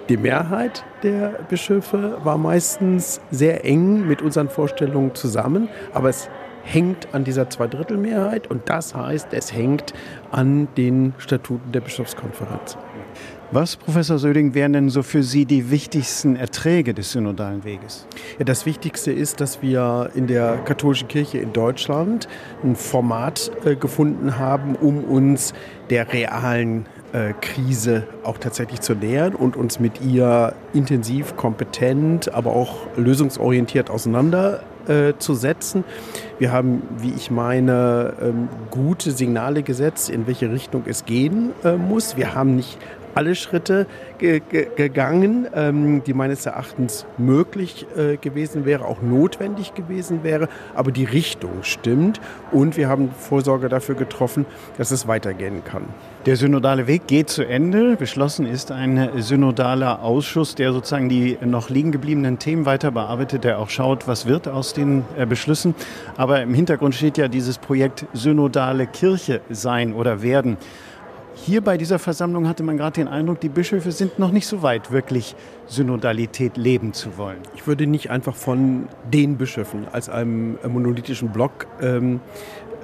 die 0.08 0.16
Mehrheit 0.16 0.84
der 1.02 1.28
Bischöfe 1.48 2.18
war 2.24 2.36
meistens 2.36 3.20
sehr 3.30 3.64
eng 3.64 4.06
mit 4.06 4.20
unseren 4.20 4.48
Vorstellungen 4.48 5.14
zusammen, 5.14 5.68
aber 5.94 6.08
es 6.08 6.28
hängt 6.64 7.14
an 7.14 7.24
dieser 7.24 7.50
Zweidrittelmehrheit 7.50 8.50
und 8.50 8.68
das 8.68 8.94
heißt, 8.94 9.28
es 9.32 9.52
hängt 9.52 9.92
an 10.30 10.68
den 10.76 11.14
Statuten 11.18 11.72
der 11.72 11.80
Bischofskonferenz. 11.80 12.76
Was, 13.54 13.76
Professor 13.76 14.18
Söding, 14.18 14.54
wären 14.54 14.72
denn 14.72 14.88
so 14.88 15.02
für 15.02 15.22
Sie 15.22 15.44
die 15.44 15.70
wichtigsten 15.70 16.36
Erträge 16.36 16.94
des 16.94 17.12
synodalen 17.12 17.64
Weges? 17.64 18.06
Ja, 18.38 18.46
das 18.46 18.64
Wichtigste 18.64 19.12
ist, 19.12 19.42
dass 19.42 19.60
wir 19.60 20.08
in 20.14 20.26
der 20.26 20.56
katholischen 20.64 21.06
Kirche 21.06 21.36
in 21.36 21.52
Deutschland 21.52 22.28
ein 22.64 22.76
Format 22.76 23.50
äh, 23.66 23.76
gefunden 23.76 24.38
haben, 24.38 24.74
um 24.74 25.04
uns 25.04 25.52
der 25.90 26.10
realen 26.14 26.86
äh, 27.12 27.34
Krise 27.42 28.04
auch 28.22 28.38
tatsächlich 28.38 28.80
zu 28.80 28.94
nähern 28.94 29.34
und 29.34 29.54
uns 29.54 29.78
mit 29.78 30.00
ihr 30.00 30.54
intensiv, 30.72 31.36
kompetent, 31.36 32.32
aber 32.32 32.56
auch 32.56 32.86
lösungsorientiert 32.96 33.90
auseinanderzusetzen. 33.90 35.82
Äh, 35.82 36.40
wir 36.40 36.52
haben, 36.52 36.84
wie 36.96 37.12
ich 37.12 37.30
meine, 37.30 38.14
ähm, 38.22 38.48
gute 38.70 39.10
Signale 39.10 39.62
gesetzt, 39.62 40.08
in 40.08 40.26
welche 40.26 40.50
Richtung 40.50 40.84
es 40.86 41.04
gehen 41.04 41.50
äh, 41.64 41.76
muss. 41.76 42.16
Wir 42.16 42.34
haben 42.34 42.56
nicht 42.56 42.78
alle 43.14 43.34
Schritte 43.34 43.86
ge 44.18 44.40
ge 44.40 44.68
gegangen, 44.76 45.46
ähm, 45.54 46.02
die 46.04 46.14
meines 46.14 46.46
Erachtens 46.46 47.06
möglich 47.18 47.86
äh, 47.96 48.16
gewesen 48.16 48.64
wäre, 48.64 48.84
auch 48.84 49.02
notwendig 49.02 49.74
gewesen 49.74 50.22
wäre. 50.22 50.48
Aber 50.74 50.92
die 50.92 51.04
Richtung 51.04 51.62
stimmt 51.62 52.20
und 52.50 52.76
wir 52.76 52.88
haben 52.88 53.10
Vorsorge 53.10 53.68
dafür 53.68 53.94
getroffen, 53.94 54.46
dass 54.78 54.90
es 54.90 55.06
weitergehen 55.06 55.62
kann. 55.64 55.84
Der 56.26 56.36
synodale 56.36 56.86
Weg 56.86 57.08
geht 57.08 57.30
zu 57.30 57.44
Ende. 57.44 57.96
Beschlossen 57.96 58.46
ist 58.46 58.70
ein 58.70 59.10
synodaler 59.16 60.02
Ausschuss, 60.02 60.54
der 60.54 60.72
sozusagen 60.72 61.08
die 61.08 61.36
noch 61.44 61.68
liegen 61.68 61.90
gebliebenen 61.90 62.38
Themen 62.38 62.64
weiter 62.64 62.92
bearbeitet, 62.92 63.42
der 63.42 63.58
auch 63.58 63.70
schaut, 63.70 64.06
was 64.06 64.26
wird 64.26 64.46
aus 64.46 64.72
den 64.72 65.04
äh, 65.16 65.26
Beschlüssen. 65.26 65.74
Aber 66.16 66.40
im 66.40 66.54
Hintergrund 66.54 66.94
steht 66.94 67.18
ja 67.18 67.26
dieses 67.26 67.58
Projekt 67.58 68.06
synodale 68.12 68.86
Kirche 68.86 69.40
sein 69.50 69.94
oder 69.94 70.22
werden. 70.22 70.58
Hier 71.44 71.60
bei 71.60 71.76
dieser 71.76 71.98
Versammlung 71.98 72.46
hatte 72.46 72.62
man 72.62 72.76
gerade 72.76 72.94
den 72.94 73.08
Eindruck, 73.08 73.40
die 73.40 73.48
Bischöfe 73.48 73.90
sind 73.90 74.16
noch 74.16 74.30
nicht 74.30 74.46
so 74.46 74.62
weit, 74.62 74.92
wirklich 74.92 75.34
Synodalität 75.66 76.56
leben 76.56 76.92
zu 76.92 77.18
wollen. 77.18 77.38
Ich 77.56 77.66
würde 77.66 77.88
nicht 77.88 78.10
einfach 78.10 78.36
von 78.36 78.86
den 79.12 79.38
Bischöfen 79.38 79.88
als 79.90 80.08
einem 80.08 80.56
monolithischen 80.68 81.30
Block 81.30 81.66
ähm, 81.80 82.20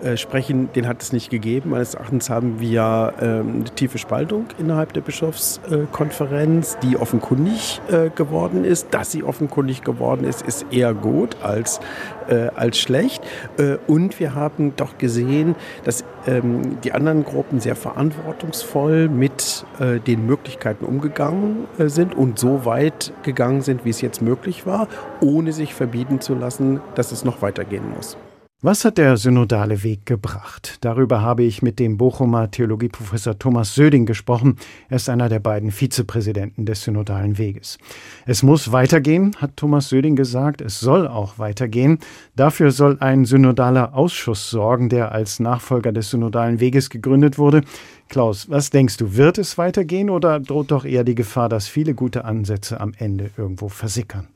äh, 0.03 0.17
sprechen, 0.17 0.71
den 0.75 0.87
hat 0.87 1.03
es 1.03 1.13
nicht 1.13 1.31
gegeben. 1.31 1.71
Meines 1.71 1.95
Erachtens 1.95 2.31
haben 2.31 2.61
wir 2.61 3.15
ähm, 3.21 3.57
eine 3.57 3.65
tiefe 3.65 3.99
Spaltung 3.99 4.47
innerhalb 4.59 4.93
der 4.93 5.01
Bischofskonferenz, 5.01 6.79
die 6.83 6.97
offenkundig 6.97 7.81
äh, 7.91 8.11
geworden 8.11 8.65
ist. 8.65 8.89
Dass 8.93 9.13
sie 9.13 9.23
offenkundig 9.23 9.83
geworden 9.83 10.25
ist, 10.25 10.43
ist 10.43 10.67
eher 10.71 10.95
gut 10.95 11.37
als, 11.43 11.81
äh, 12.29 12.49
als 12.55 12.79
schlecht. 12.79 13.23
Äh, 13.59 13.77
und 13.87 14.19
wir 14.21 14.35
haben 14.35 14.75
doch 14.77 14.99
gesehen, 14.99 15.55
dass 15.85 16.05
ähm, 16.27 16.81
die 16.83 16.93
anderen 16.93 17.25
Gruppen 17.25 17.61
sehr 17.61 17.77
verantwortungsvoll 17.77 19.09
mit 19.09 19.65
den 20.07 20.27
Möglichkeiten 20.27 20.85
umgegangen 20.85 21.67
sind 21.79 22.15
und 22.17 22.39
so 22.39 22.65
weit 22.65 23.13
gegangen 23.23 23.61
sind, 23.61 23.85
wie 23.85 23.91
es 23.91 24.01
jetzt 24.01 24.21
möglich 24.23 24.67
war, 24.67 24.89
ohne 25.21 25.53
sich 25.53 25.75
verbieten 25.75 26.21
zu 26.21 26.35
lassen, 26.35 26.81
dass 26.95 27.13
es 27.13 27.25
noch 27.25 27.43
weitergehen 27.43 27.85
muss. 27.95 28.17
Was 28.61 28.85
hat 28.85 28.99
der 28.99 29.17
synodale 29.17 29.85
Weg 29.85 30.05
gebracht? 30.05 30.79
Darüber 30.81 31.23
habe 31.23 31.45
ich 31.45 31.63
mit 31.63 31.79
dem 31.79 31.97
Bochumer 31.97 32.51
Theologieprofessor 32.51 33.39
Thomas 33.39 33.77
Söding 33.77 34.05
gesprochen. 34.05 34.57
Er 34.89 34.97
ist 34.97 35.09
einer 35.09 35.29
der 35.29 35.39
beiden 35.39 35.71
Vizepräsidenten 35.71 36.67
des 36.67 36.83
synodalen 36.83 37.39
Weges. 37.39 37.79
Es 38.27 38.43
muss 38.43 38.73
weitergehen, 38.73 39.37
hat 39.37 39.57
Thomas 39.57 39.89
Söding 39.89 40.17
gesagt. 40.17 40.61
Es 40.61 40.81
soll 40.81 41.07
auch 41.07 41.39
weitergehen. 41.39 42.01
Dafür 42.35 42.73
soll 42.73 42.97
ein 42.99 43.27
synodaler 43.27 43.95
Ausschuss 43.95 44.51
sorgen, 44.51 44.89
der 44.89 45.13
als 45.13 45.39
Nachfolger 45.39 45.93
des 45.93 46.11
synodalen 46.11 46.59
Weges 46.59 46.91
gegründet 46.91 47.39
wurde. 47.39 47.63
Klaus, 48.09 48.51
was 48.51 48.71
denkst 48.71 48.97
du? 48.97 49.15
Wird 49.15 49.39
es 49.39 49.57
weitergehen 49.57 50.11
oder 50.11 50.41
droht 50.41 50.73
doch 50.73 50.85
eher 50.85 51.05
die 51.05 51.15
Gefahr, 51.15 51.49
dass 51.49 51.69
viele 51.69 51.95
gute 51.95 52.25
Ansätze 52.25 52.81
am 52.81 52.93
Ende 52.99 53.31
irgendwo 53.37 53.69
versickern? 53.69 54.27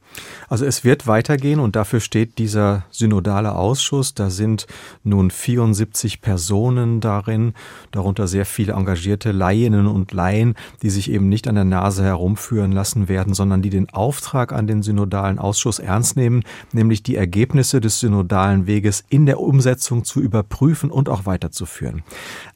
Also 0.49 0.65
es 0.67 0.85
wird 0.85 1.07
weitergehen 1.07 1.61
und 1.61 1.77
dafür 1.77 2.01
steht 2.01 2.39
dieser 2.39 2.85
synodale 2.91 3.55
Ausschuss. 3.55 4.15
Da 4.15 4.31
sind 4.31 4.67
nun 5.03 5.31
74 5.31 6.21
Personen 6.21 7.01
darin, 7.01 7.55
darunter 7.91 8.29
sehr 8.29 8.45
viele 8.45 8.75
engagierte 8.75 9.33
Laieninnen 9.33 9.87
und 9.87 10.13
Laien, 10.13 10.55
die 10.83 10.91
sich 10.91 11.11
eben 11.11 11.29
nicht 11.29 11.49
an 11.49 11.55
der 11.55 11.65
Nase 11.65 12.05
herumführen 12.05 12.73
lassen 12.73 13.09
werden, 13.09 13.35
sondern 13.35 13.63
die 13.63 13.71
den 13.71 13.89
Auftrag 13.91 14.53
an 14.53 14.67
den 14.67 14.83
synodalen 14.83 15.39
Ausschuss 15.39 15.79
ernst 15.79 16.17
nehmen, 16.17 16.43
nämlich 16.73 17.03
die 17.03 17.17
Ergebnisse 17.17 17.81
des 17.81 18.01
synodalen 18.01 18.67
Weges 18.67 19.05
in 19.09 19.27
der 19.27 19.41
Umsetzung 19.41 20.05
zu 20.05 20.21
überprüfen 20.21 20.91
und 20.91 21.09
auch 21.09 21.27
weiterzuführen. 21.27 22.03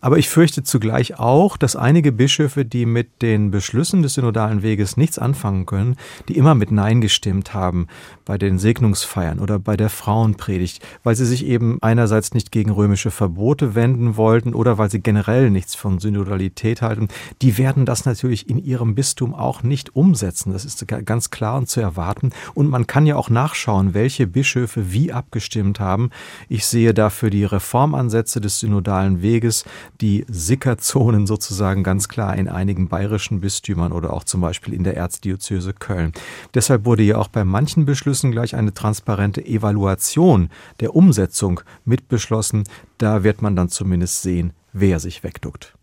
Aber 0.01 0.19
ich 0.19 0.29
fürchte 0.29 0.62
zugleich 0.62 1.19
auch, 1.19 1.57
dass 1.57 1.77
einige 1.77 2.12
Bischöfe, 2.12 2.64
die 2.64 2.87
mit 2.87 3.23
den 3.23 3.51
Beschlüssen 3.51 4.03
des 4.03 4.14
synodalen 4.14 4.62
Weges 4.62 4.97
nichts 4.97 5.19
anfangen 5.19 5.66
können, 5.66 5.97
die 6.29 6.37
immer 6.37 6.55
mit 6.55 6.71
Nein 6.71 7.01
gestimmt 7.01 7.46
haben, 7.55 7.77
haben 7.77 7.87
bei 8.25 8.39
den 8.39 8.59
Segnungsfeiern 8.59 9.39
oder 9.39 9.59
bei 9.59 9.77
der 9.77 9.89
Frauenpredigt, 9.89 10.85
weil 11.05 11.15
sie 11.15 11.27
sich 11.27 11.45
eben 11.47 11.79
einerseits 11.81 12.35
nicht 12.35 12.51
gegen 12.51 12.71
römische 12.71 13.11
Verbote 13.11 13.75
wenden 13.75 14.17
wollten 14.17 14.55
oder 14.55 14.79
weil 14.79 14.91
sie 14.91 15.01
generell 15.01 15.51
nichts 15.51 15.75
von 15.75 15.99
Synodalität 15.99 16.83
halten, 16.83 17.09
die 17.43 17.59
werden 17.59 17.87
das 17.87 18.05
natürlich 18.05 18.49
in 18.49 18.59
ihrem 18.59 18.95
Bistum 18.95 19.35
auch 19.35 19.63
nicht 19.63 19.95
umsetzen. 19.95 20.53
Das 20.53 20.65
ist 20.65 20.87
ganz 20.89 21.31
klar 21.31 21.57
und 21.57 21.69
zu 21.69 21.81
erwarten. 21.81 22.31
Und 22.55 22.69
man 22.69 22.87
kann 22.87 23.07
ja 23.07 23.17
auch 23.17 23.31
nachschauen, 23.31 23.95
welche 23.95 24.27
Bischöfe 24.27 24.93
wie 24.93 25.13
abgestimmt 25.13 25.79
haben. 25.79 26.11
Ich 26.49 26.67
sehe 26.67 26.95
dafür 26.95 27.31
die 27.31 27.45
Reformansätze 27.45 28.41
des 28.41 28.59
synodalen 28.59 29.23
Weges, 29.23 29.65
die 30.01 30.25
Sickerzonen 30.29 31.27
sozusagen 31.27 31.85
ganz 31.85 32.09
klar 32.09 32.37
in 32.37 32.49
einigen 32.49 32.89
bayerischen 32.89 33.41
Bistümern 33.41 33.93
oder 33.93 34.13
auch 34.13 34.25
zum 34.25 34.41
Beispiel 34.41 34.75
in 34.75 34.85
der 34.85 34.97
Erzdiözese 34.97 35.73
Köln. 35.73 36.13
Deshalb 36.55 36.85
wurde 36.85 37.03
ja 37.03 37.19
auch 37.19 37.29
bei 37.37 37.44
manchen 37.44 37.85
Beschlüssen 37.85 38.33
gleich 38.33 38.57
eine 38.57 38.72
transparente 38.72 39.44
Evaluation 39.44 40.49
der 40.81 40.96
Umsetzung 40.96 41.61
mitbeschlossen. 41.85 42.64
Da 42.96 43.25
wird 43.25 43.42
man 43.42 43.55
dann 43.55 43.68
zumindest 43.68 44.22
sehen, 44.22 44.55
wer 44.72 45.01
sich 45.01 45.22
wegduckt. 45.22 45.76